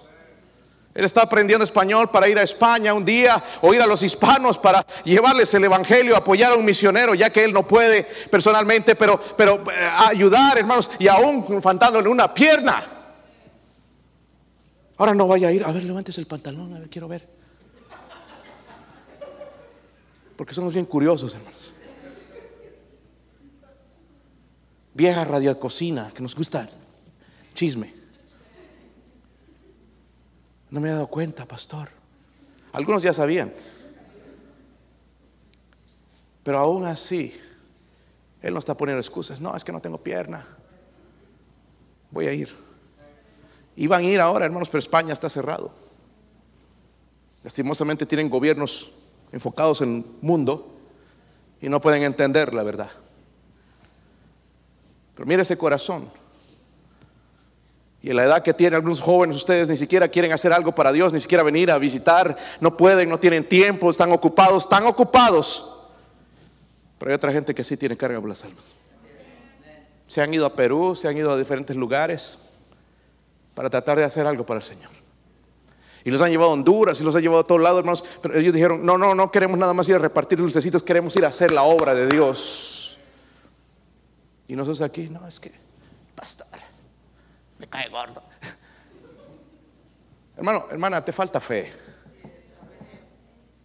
[0.93, 4.59] Él está aprendiendo español para ir a España un día o ir a los hispanos
[4.59, 9.21] para llevarles el evangelio, apoyar a un misionero, ya que él no puede personalmente, pero,
[9.37, 12.85] pero eh, ayudar, hermanos, y aún faltándole una pierna.
[14.97, 17.27] Ahora no vaya a ir, a ver, levantes el pantalón, a ver, quiero ver.
[20.37, 21.73] Porque somos bien curiosos, hermanos.
[24.93, 26.69] Vieja radio cocina, que nos gusta
[27.55, 28.00] chisme.
[30.71, 31.89] No me he dado cuenta, pastor.
[32.73, 33.53] Algunos ya sabían.
[36.43, 37.39] Pero aún así,
[38.41, 39.41] Él no está poniendo excusas.
[39.41, 40.47] No, es que no tengo pierna.
[42.11, 42.55] Voy a ir.
[43.77, 45.73] Iban a ir ahora, hermanos, pero España está cerrado.
[47.43, 48.93] Lastimosamente tienen gobiernos
[49.33, 50.77] enfocados en el mundo
[51.61, 52.91] y no pueden entender la verdad.
[55.15, 56.09] Pero mire ese corazón.
[58.03, 60.91] Y en la edad que tienen algunos jóvenes, ustedes ni siquiera quieren hacer algo para
[60.91, 65.89] Dios, ni siquiera venir a visitar, no pueden, no tienen tiempo, están ocupados, están ocupados.
[66.99, 68.65] Pero hay otra gente que sí tiene carga por las almas.
[70.07, 72.39] Se han ido a Perú, se han ido a diferentes lugares
[73.55, 74.91] para tratar de hacer algo para el Señor.
[76.03, 78.03] Y los han llevado a Honduras y los han llevado a todos lados, hermanos.
[78.23, 81.27] Pero ellos dijeron, no, no, no queremos nada más ir a repartir dulcecitos, queremos ir
[81.27, 82.99] a hacer la obra de Dios.
[84.49, 85.53] Y nosotros aquí, no, es que,
[86.15, 86.70] pastor
[87.61, 88.23] me cae gordo.
[90.37, 91.71] Hermano, hermana, te falta fe.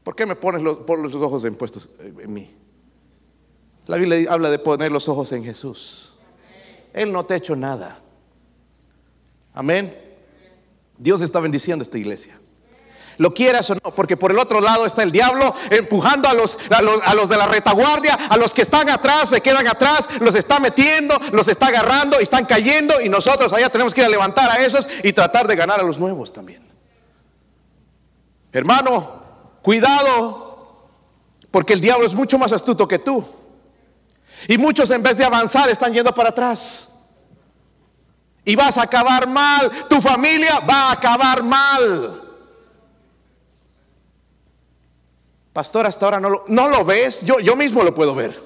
[0.04, 2.54] ¿Por qué me pones los, ojos impuestos en mí?
[3.88, 6.14] La Biblia habla de poner los ojos en Jesús.
[6.91, 8.00] Él no te ha hecho nada.
[9.54, 9.98] Amén.
[10.98, 12.38] Dios está bendiciendo esta iglesia.
[13.18, 16.57] Lo quieras o no, porque por el otro lado está el diablo empujando a los,
[16.70, 20.59] a los, de la retaguardia, a los que están atrás, se quedan atrás, los está
[20.59, 24.51] metiendo, los está agarrando y están cayendo y nosotros allá tenemos que ir a levantar
[24.51, 26.66] a esos y tratar de ganar a los nuevos también.
[28.51, 29.22] Hermano,
[29.61, 30.89] cuidado,
[31.51, 33.24] porque el diablo es mucho más astuto que tú.
[34.47, 36.89] Y muchos en vez de avanzar están yendo para atrás.
[38.43, 42.24] Y vas a acabar mal, tu familia va a acabar mal.
[45.56, 48.38] Pastor, hasta ahora no lo, no lo ves, yo, yo mismo lo puedo ver.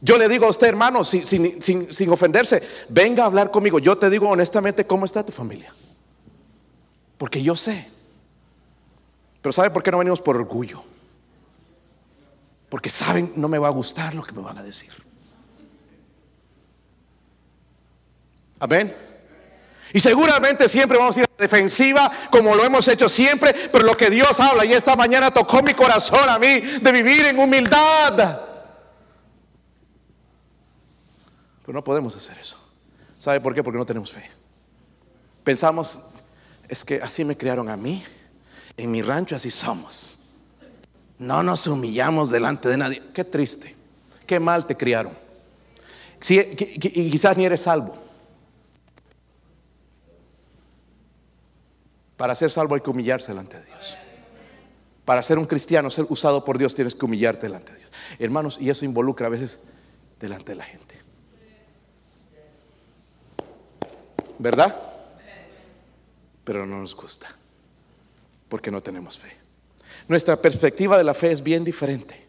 [0.00, 3.80] Yo le digo a usted, hermano, sin, sin, sin, ofenderse, venga a hablar conmigo.
[3.80, 5.74] Yo te digo honestamente cómo está tu familia.
[7.16, 7.88] Porque yo sé.
[9.42, 10.80] Pero ¿sabe por qué no venimos por orgullo?
[12.68, 14.92] Porque saben, no me va a gustar lo que me van a decir.
[18.60, 19.07] Amén.
[19.92, 23.84] Y seguramente siempre vamos a ir a la defensiva como lo hemos hecho siempre, pero
[23.84, 27.38] lo que Dios habla y esta mañana tocó mi corazón a mí de vivir en
[27.38, 28.40] humildad.
[31.62, 32.58] Pero no podemos hacer eso.
[33.18, 33.62] ¿Sabe por qué?
[33.62, 34.30] Porque no tenemos fe.
[35.42, 36.00] Pensamos,
[36.68, 38.04] es que así me criaron a mí,
[38.76, 40.18] en mi rancho así somos.
[41.18, 43.02] No nos humillamos delante de nadie.
[43.14, 43.74] Qué triste,
[44.26, 45.16] qué mal te criaron.
[46.28, 48.07] y quizás ni eres salvo.
[52.18, 53.96] Para ser salvo hay que humillarse delante de Dios.
[55.04, 57.92] Para ser un cristiano, ser usado por Dios, tienes que humillarte delante de Dios.
[58.18, 59.60] Hermanos, y eso involucra a veces
[60.20, 61.00] delante de la gente.
[64.38, 64.76] ¿Verdad?
[66.44, 67.28] Pero no nos gusta,
[68.48, 69.32] porque no tenemos fe.
[70.08, 72.26] Nuestra perspectiva de la fe es bien diferente.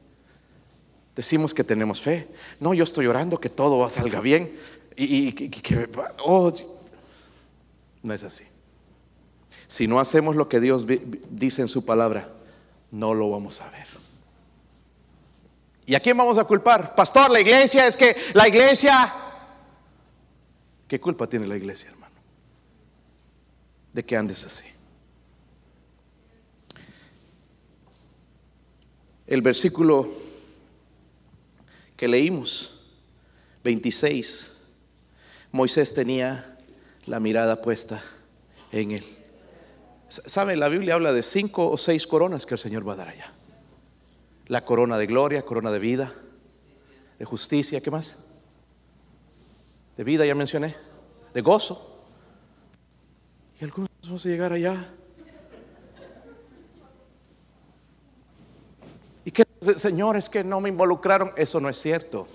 [1.15, 2.27] Decimos que tenemos fe.
[2.59, 4.55] No, yo estoy orando que todo salga bien.
[4.95, 5.89] Y, que,
[6.23, 6.53] oh,
[8.03, 8.45] no es así.
[9.69, 10.87] Si no hacemos lo que Dios
[11.29, 12.27] dice en su palabra,
[12.89, 13.85] no lo vamos a ver.
[15.85, 16.95] ¿Y a quién vamos a culpar?
[16.95, 19.13] Pastor, la iglesia es que la iglesia...
[20.87, 22.15] ¿Qué culpa tiene la iglesia, hermano?
[23.93, 24.65] De que andes así.
[29.27, 30.09] El versículo
[31.95, 32.81] que leímos,
[33.63, 34.51] 26,
[35.51, 36.57] Moisés tenía
[37.05, 38.03] la mirada puesta
[38.71, 39.19] en él.
[40.09, 40.59] ¿Saben?
[40.59, 43.31] La Biblia habla de cinco o seis coronas que el Señor va a dar allá.
[44.47, 46.11] La corona de gloria, corona de vida,
[47.19, 48.25] de justicia, ¿qué más?
[49.95, 50.75] De vida, ya mencioné,
[51.31, 52.03] de gozo.
[53.61, 54.89] Y algunos vamos a llegar allá.
[59.25, 59.45] Y que,
[59.77, 62.27] señores, que no me involucraron, eso no es cierto.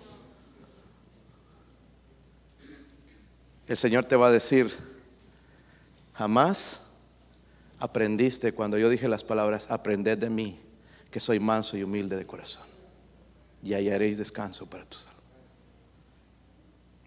[3.66, 4.72] El Señor te va a decir,
[6.12, 6.83] jamás
[7.84, 10.58] aprendiste cuando yo dije las palabras, aprended de mí,
[11.10, 12.64] que soy manso y humilde de corazón.
[13.62, 15.20] Y hallaréis descanso para tu salud.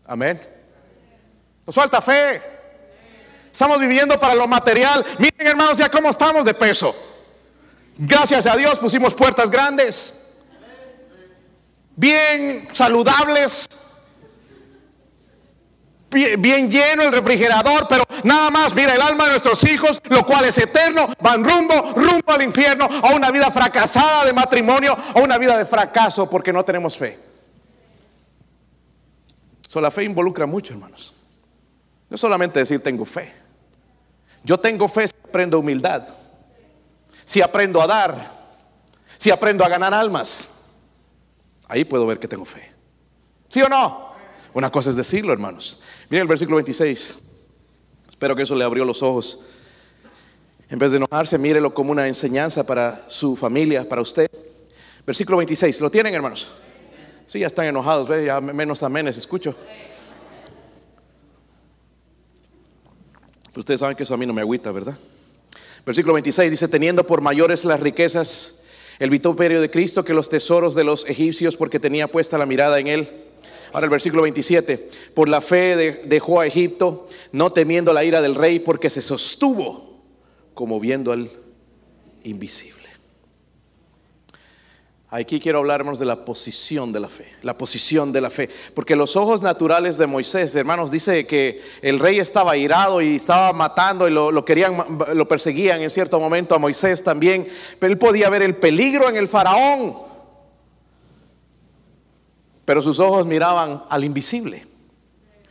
[0.06, 0.40] Amén.
[1.66, 2.42] Nos falta fe.
[3.52, 5.04] Estamos viviendo para lo material.
[5.18, 6.96] Miren hermanos ya cómo estamos de peso.
[7.98, 10.36] Gracias a Dios pusimos puertas grandes.
[11.96, 13.68] Bien saludables
[16.10, 20.46] bien lleno el refrigerador, pero nada más, mira, el alma de nuestros hijos, lo cual
[20.46, 25.38] es eterno, van rumbo, rumbo al infierno, a una vida fracasada de matrimonio, a una
[25.38, 27.20] vida de fracaso porque no tenemos fe.
[29.68, 31.14] So, la fe involucra mucho, hermanos.
[32.10, 33.34] No solamente decir tengo fe.
[34.44, 36.08] Yo tengo fe si aprendo humildad,
[37.26, 38.32] si aprendo a dar,
[39.18, 40.54] si aprendo a ganar almas.
[41.68, 42.72] Ahí puedo ver que tengo fe.
[43.50, 44.07] ¿Sí o no?
[44.58, 45.84] Una cosa es decirlo, hermanos.
[46.10, 47.20] Miren el versículo 26.
[48.10, 49.42] Espero que eso le abrió los ojos.
[50.68, 54.28] En vez de enojarse, mírelo como una enseñanza para su familia, para usted.
[55.06, 55.80] Versículo 26.
[55.80, 56.50] ¿Lo tienen, hermanos?
[57.28, 58.26] Sí, ya están enojados, ¿ve?
[58.26, 59.54] ya menos amenes escucho.
[63.56, 64.98] Ustedes saben que eso a mí no me agüita, ¿verdad?
[65.86, 68.64] Versículo 26 dice, teniendo por mayores las riquezas
[68.98, 72.80] el vituperio de Cristo que los tesoros de los egipcios, porque tenía puesta la mirada
[72.80, 73.27] en él.
[73.74, 78.36] Ahora el versículo 27, por la fe dejó a Egipto, no temiendo la ira del
[78.36, 80.02] rey, porque se sostuvo
[80.54, 81.30] como viendo al
[82.24, 82.78] invisible.
[85.10, 88.94] Aquí quiero hablarnos de la posición de la fe, la posición de la fe, porque
[88.96, 94.06] los ojos naturales de Moisés, hermanos, dice que el rey estaba irado y estaba matando
[94.06, 94.76] y lo, lo, querían,
[95.14, 97.48] lo perseguían en cierto momento a Moisés también,
[97.80, 100.07] pero él podía ver el peligro en el faraón.
[102.68, 104.68] Pero sus ojos miraban al invisible.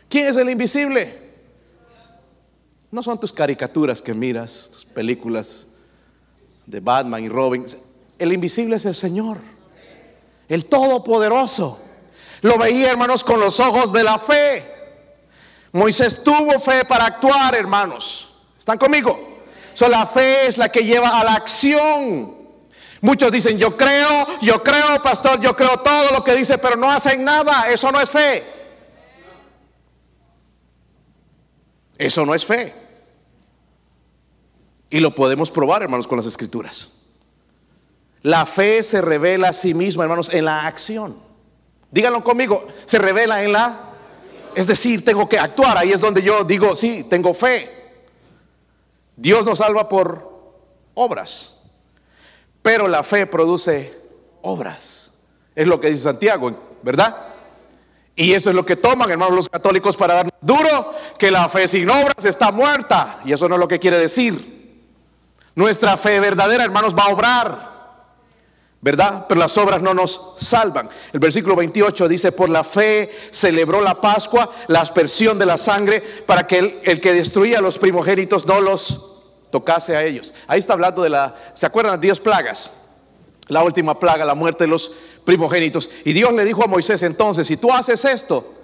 [0.06, 1.18] ¿Quién es el invisible?
[2.90, 5.68] No son tus caricaturas que miras, tus películas
[6.66, 7.64] de Batman y Robin.
[8.18, 9.38] El invisible es el Señor,
[10.46, 11.80] el Todopoderoso.
[12.42, 14.66] Lo veía, hermanos, con los ojos de la fe.
[15.72, 18.34] Moisés tuvo fe para actuar, hermanos.
[18.58, 19.38] ¿Están conmigo?
[19.72, 22.35] So, la fe es la que lleva a la acción.
[23.06, 26.90] Muchos dicen, yo creo, yo creo, pastor, yo creo todo lo que dice, pero no
[26.90, 27.68] hacen nada.
[27.70, 28.44] Eso no es fe.
[31.96, 32.74] Eso no es fe.
[34.90, 36.94] Y lo podemos probar, hermanos, con las escrituras.
[38.22, 41.16] La fe se revela a sí misma, hermanos, en la acción.
[41.92, 43.82] Díganlo conmigo, se revela en la...
[44.56, 45.78] Es decir, tengo que actuar.
[45.78, 47.70] Ahí es donde yo digo, sí, tengo fe.
[49.14, 50.56] Dios nos salva por
[50.94, 51.55] obras.
[52.66, 53.96] Pero la fe produce
[54.42, 55.12] obras.
[55.54, 56.50] Es lo que dice Santiago,
[56.82, 57.16] ¿verdad?
[58.16, 61.68] Y eso es lo que toman, hermanos, los católicos para dar duro, que la fe
[61.68, 63.20] sin obras está muerta.
[63.24, 64.82] Y eso no es lo que quiere decir.
[65.54, 67.76] Nuestra fe verdadera, hermanos, va a obrar.
[68.80, 69.26] ¿verdad?
[69.28, 70.88] Pero las obras no nos salvan.
[71.12, 76.00] El versículo 28 dice, por la fe celebró la Pascua, la aspersión de la sangre,
[76.00, 79.15] para que el, el, que destruía a los primogénitos no los
[79.56, 80.34] tocase a ellos.
[80.46, 81.94] Ahí está hablando de la, ¿se acuerdan?
[81.94, 82.82] Las diez plagas.
[83.48, 84.94] La última plaga, la muerte de los
[85.24, 85.88] primogénitos.
[86.04, 88.54] Y Dios le dijo a Moisés entonces, si tú haces esto,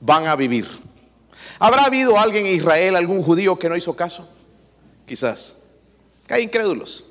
[0.00, 0.68] van a vivir.
[1.58, 4.28] ¿Habrá habido alguien en Israel, algún judío que no hizo caso?
[5.04, 5.56] Quizás.
[6.28, 7.06] Hay incrédulos.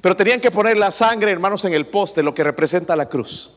[0.00, 3.50] Pero tenían que poner la sangre, hermanos, en el poste, lo que representa la cruz,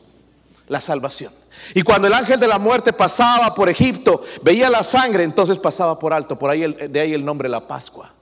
[0.66, 1.32] la salvación.
[1.74, 5.98] Y cuando el ángel de la muerte pasaba por Egipto, veía la sangre, entonces pasaba
[5.98, 6.38] por alto.
[6.38, 8.17] Por ahí de ahí el nombre la Pascua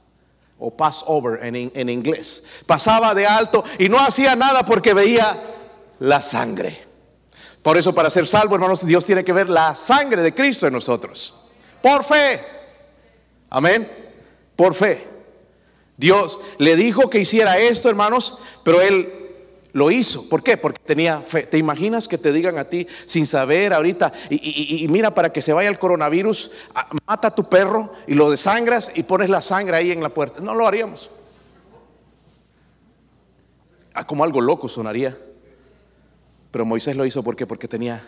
[0.58, 2.44] o Passover en, en inglés.
[2.66, 5.40] Pasaba de alto y no hacía nada porque veía
[6.00, 6.86] la sangre.
[7.62, 10.72] Por eso para ser salvo, hermanos, Dios tiene que ver la sangre de Cristo en
[10.72, 11.40] nosotros.
[11.82, 12.40] Por fe.
[13.50, 13.90] Amén.
[14.54, 15.06] Por fe.
[15.96, 19.15] Dios le dijo que hiciera esto, hermanos, pero él
[19.76, 20.26] lo hizo.
[20.30, 20.56] ¿Por qué?
[20.56, 21.42] Porque tenía fe.
[21.42, 25.42] ¿Te imaginas que te digan a ti sin saber ahorita, y, y, mira, para que
[25.42, 26.52] se vaya el coronavirus,
[27.06, 30.40] mata a tu perro y lo desangras y pones la sangre ahí en la puerta?
[30.40, 31.10] No lo haríamos.
[33.92, 35.14] Ah, como algo loco sonaría.
[36.50, 37.46] Pero Moisés lo hizo ¿por qué?
[37.46, 38.02] Porque tenía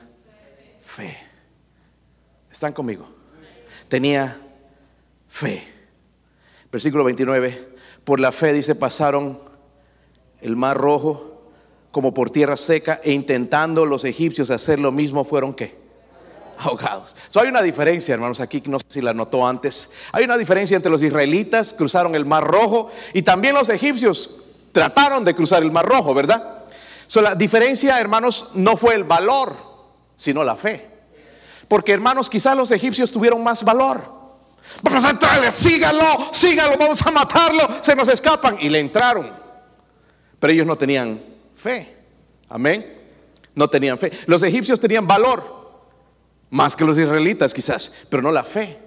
[0.81, 1.19] fe.
[2.51, 3.07] ¿Están conmigo?
[3.91, 4.39] Tenía
[5.29, 5.69] fe.
[6.73, 9.39] Versículo 29 por la fe, dice, pasaron
[10.41, 11.38] el mar rojo
[11.91, 15.77] como por tierra seca e intentando los egipcios hacer lo mismo fueron qué?
[16.59, 17.15] Ahogados.
[17.29, 19.93] So, hay una diferencia, hermanos, aquí no sé si la notó antes.
[20.13, 24.41] Hay una diferencia entre los israelitas, cruzaron el mar rojo y también los egipcios
[24.73, 26.65] trataron de cruzar el mar rojo, ¿verdad?
[27.07, 29.57] So, la diferencia, hermanos, no fue el valor,
[30.17, 30.91] sino la fe.
[31.69, 34.03] Porque, hermanos, quizás los egipcios tuvieron más valor.
[34.83, 38.57] Vamos a entrarle, síganlo, síganlo, vamos a matarlo, se nos escapan.
[38.61, 39.31] Y le entraron.
[40.39, 41.28] Pero ellos no tenían
[41.59, 41.97] fe.
[42.49, 43.11] Amén.
[43.55, 44.13] No tenían fe.
[44.27, 45.43] Los egipcios tenían valor,
[46.51, 48.79] más que los israelitas quizás, pero no la fe.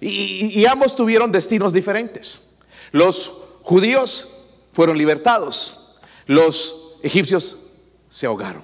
[0.00, 2.58] Y, ambos tuvieron destinos diferentes.
[2.92, 3.28] Los
[3.62, 7.70] judíos fueron libertados, los egipcios
[8.08, 8.62] se ahogaron.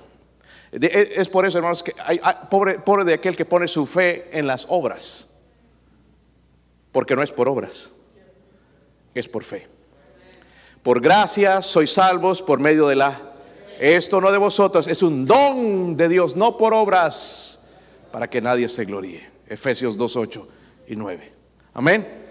[0.71, 4.47] Es por eso, hermanos, que hay, pobre, pobre de aquel que pone su fe en
[4.47, 5.35] las obras
[6.95, 7.91] porque no es por obras,
[9.15, 9.67] es por fe.
[10.81, 13.34] Por gracia sois salvos por medio de la...
[13.81, 17.67] Esto no de vosotros, es un don de Dios, no por obras,
[18.13, 19.29] para que nadie se gloríe.
[19.49, 20.49] Efesios 2, 8
[20.89, 21.33] y 9.
[21.75, 22.25] Amén.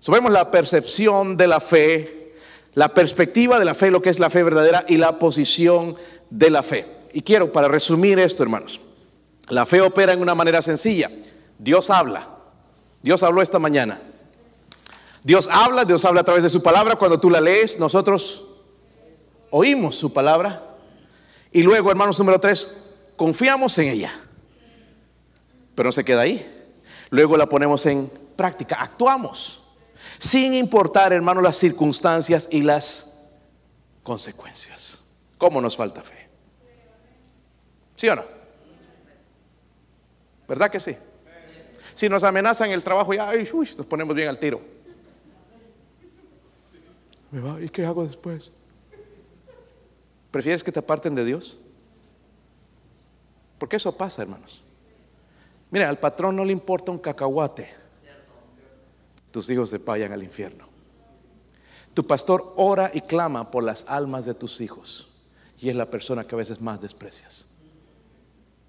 [0.00, 2.34] Subemos la percepción de la fe,
[2.74, 5.96] la perspectiva de la fe, lo que es la fe verdadera y la posición
[6.30, 6.86] de la fe.
[7.12, 8.80] Y quiero, para resumir esto, hermanos,
[9.48, 11.10] la fe opera en una manera sencilla.
[11.58, 12.28] Dios habla.
[13.02, 14.00] Dios habló esta mañana.
[15.24, 16.96] Dios habla, Dios habla a través de su palabra.
[16.96, 18.44] Cuando tú la lees, nosotros
[19.50, 20.67] oímos su palabra.
[21.52, 24.12] Y luego, hermanos, número tres, confiamos en ella.
[25.74, 26.46] Pero no se queda ahí.
[27.10, 29.64] Luego la ponemos en práctica, actuamos.
[30.18, 33.30] Sin importar, hermanos, las circunstancias y las
[34.02, 35.04] consecuencias.
[35.38, 36.28] ¿Cómo nos falta fe?
[37.94, 38.24] ¿Sí o no?
[40.46, 40.96] ¿Verdad que sí?
[41.94, 44.60] Si nos amenazan el trabajo, ya nos ponemos bien al tiro.
[47.60, 48.50] ¿Y qué hago después?
[50.30, 51.58] ¿Prefieres que te aparten de Dios?
[53.58, 54.62] Porque eso pasa, hermanos.
[55.70, 57.68] Mira, al patrón no le importa un cacahuate.
[59.30, 60.66] Tus hijos se vayan al infierno.
[61.94, 65.08] Tu pastor ora y clama por las almas de tus hijos.
[65.60, 67.46] Y es la persona que a veces más desprecias.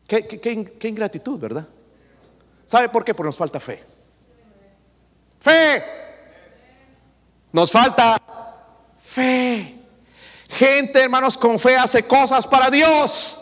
[0.08, 0.40] Qué, qué-
[0.80, 1.68] qué- ingratitud, ¿verdad?
[2.66, 3.14] ¿Sabe por qué?
[3.14, 3.84] Porque nos falta fe.
[5.40, 5.84] Fe.
[7.52, 8.18] Nos falta
[8.98, 9.79] fe.
[10.60, 13.40] Gente, hermanos, con fe hace cosas para Dios.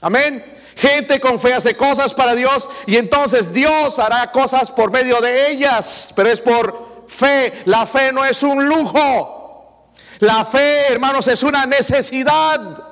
[0.00, 0.44] Amén.
[0.74, 5.52] Gente con fe hace cosas para Dios y entonces Dios hará cosas por medio de
[5.52, 7.52] ellas, pero es por fe.
[7.66, 9.92] La fe no es un lujo.
[10.18, 12.82] La fe, hermanos, es una necesidad.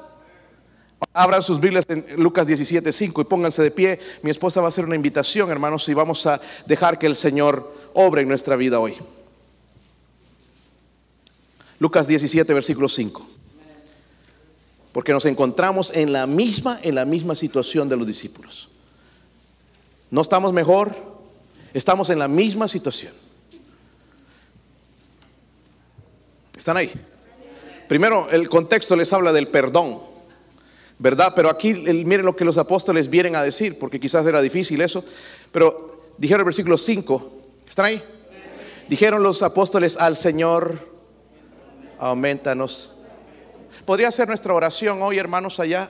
[1.13, 3.99] Abran sus Biblias en Lucas 17, 5 y pónganse de pie.
[4.23, 7.75] Mi esposa va a hacer una invitación, hermanos, y vamos a dejar que el Señor
[7.93, 8.97] obre en nuestra vida hoy.
[11.81, 13.27] Lucas 17, versículo 5.
[14.93, 18.69] Porque nos encontramos en la misma, en la misma situación de los discípulos.
[20.11, 20.95] No estamos mejor,
[21.73, 23.15] estamos en la misma situación.
[26.57, 26.93] ¿Están ahí?
[27.89, 30.03] Primero, el contexto les habla del perdón,
[30.99, 31.33] ¿verdad?
[31.35, 35.03] Pero aquí miren lo que los apóstoles vienen a decir, porque quizás era difícil eso,
[35.51, 37.33] pero dijeron el versículo 5,
[37.67, 38.03] ¿están ahí?
[38.87, 40.90] Dijeron los apóstoles al Señor,
[42.01, 42.97] aumentanos.
[43.85, 45.89] ¿Podría ser nuestra oración hoy, hermanos, allá?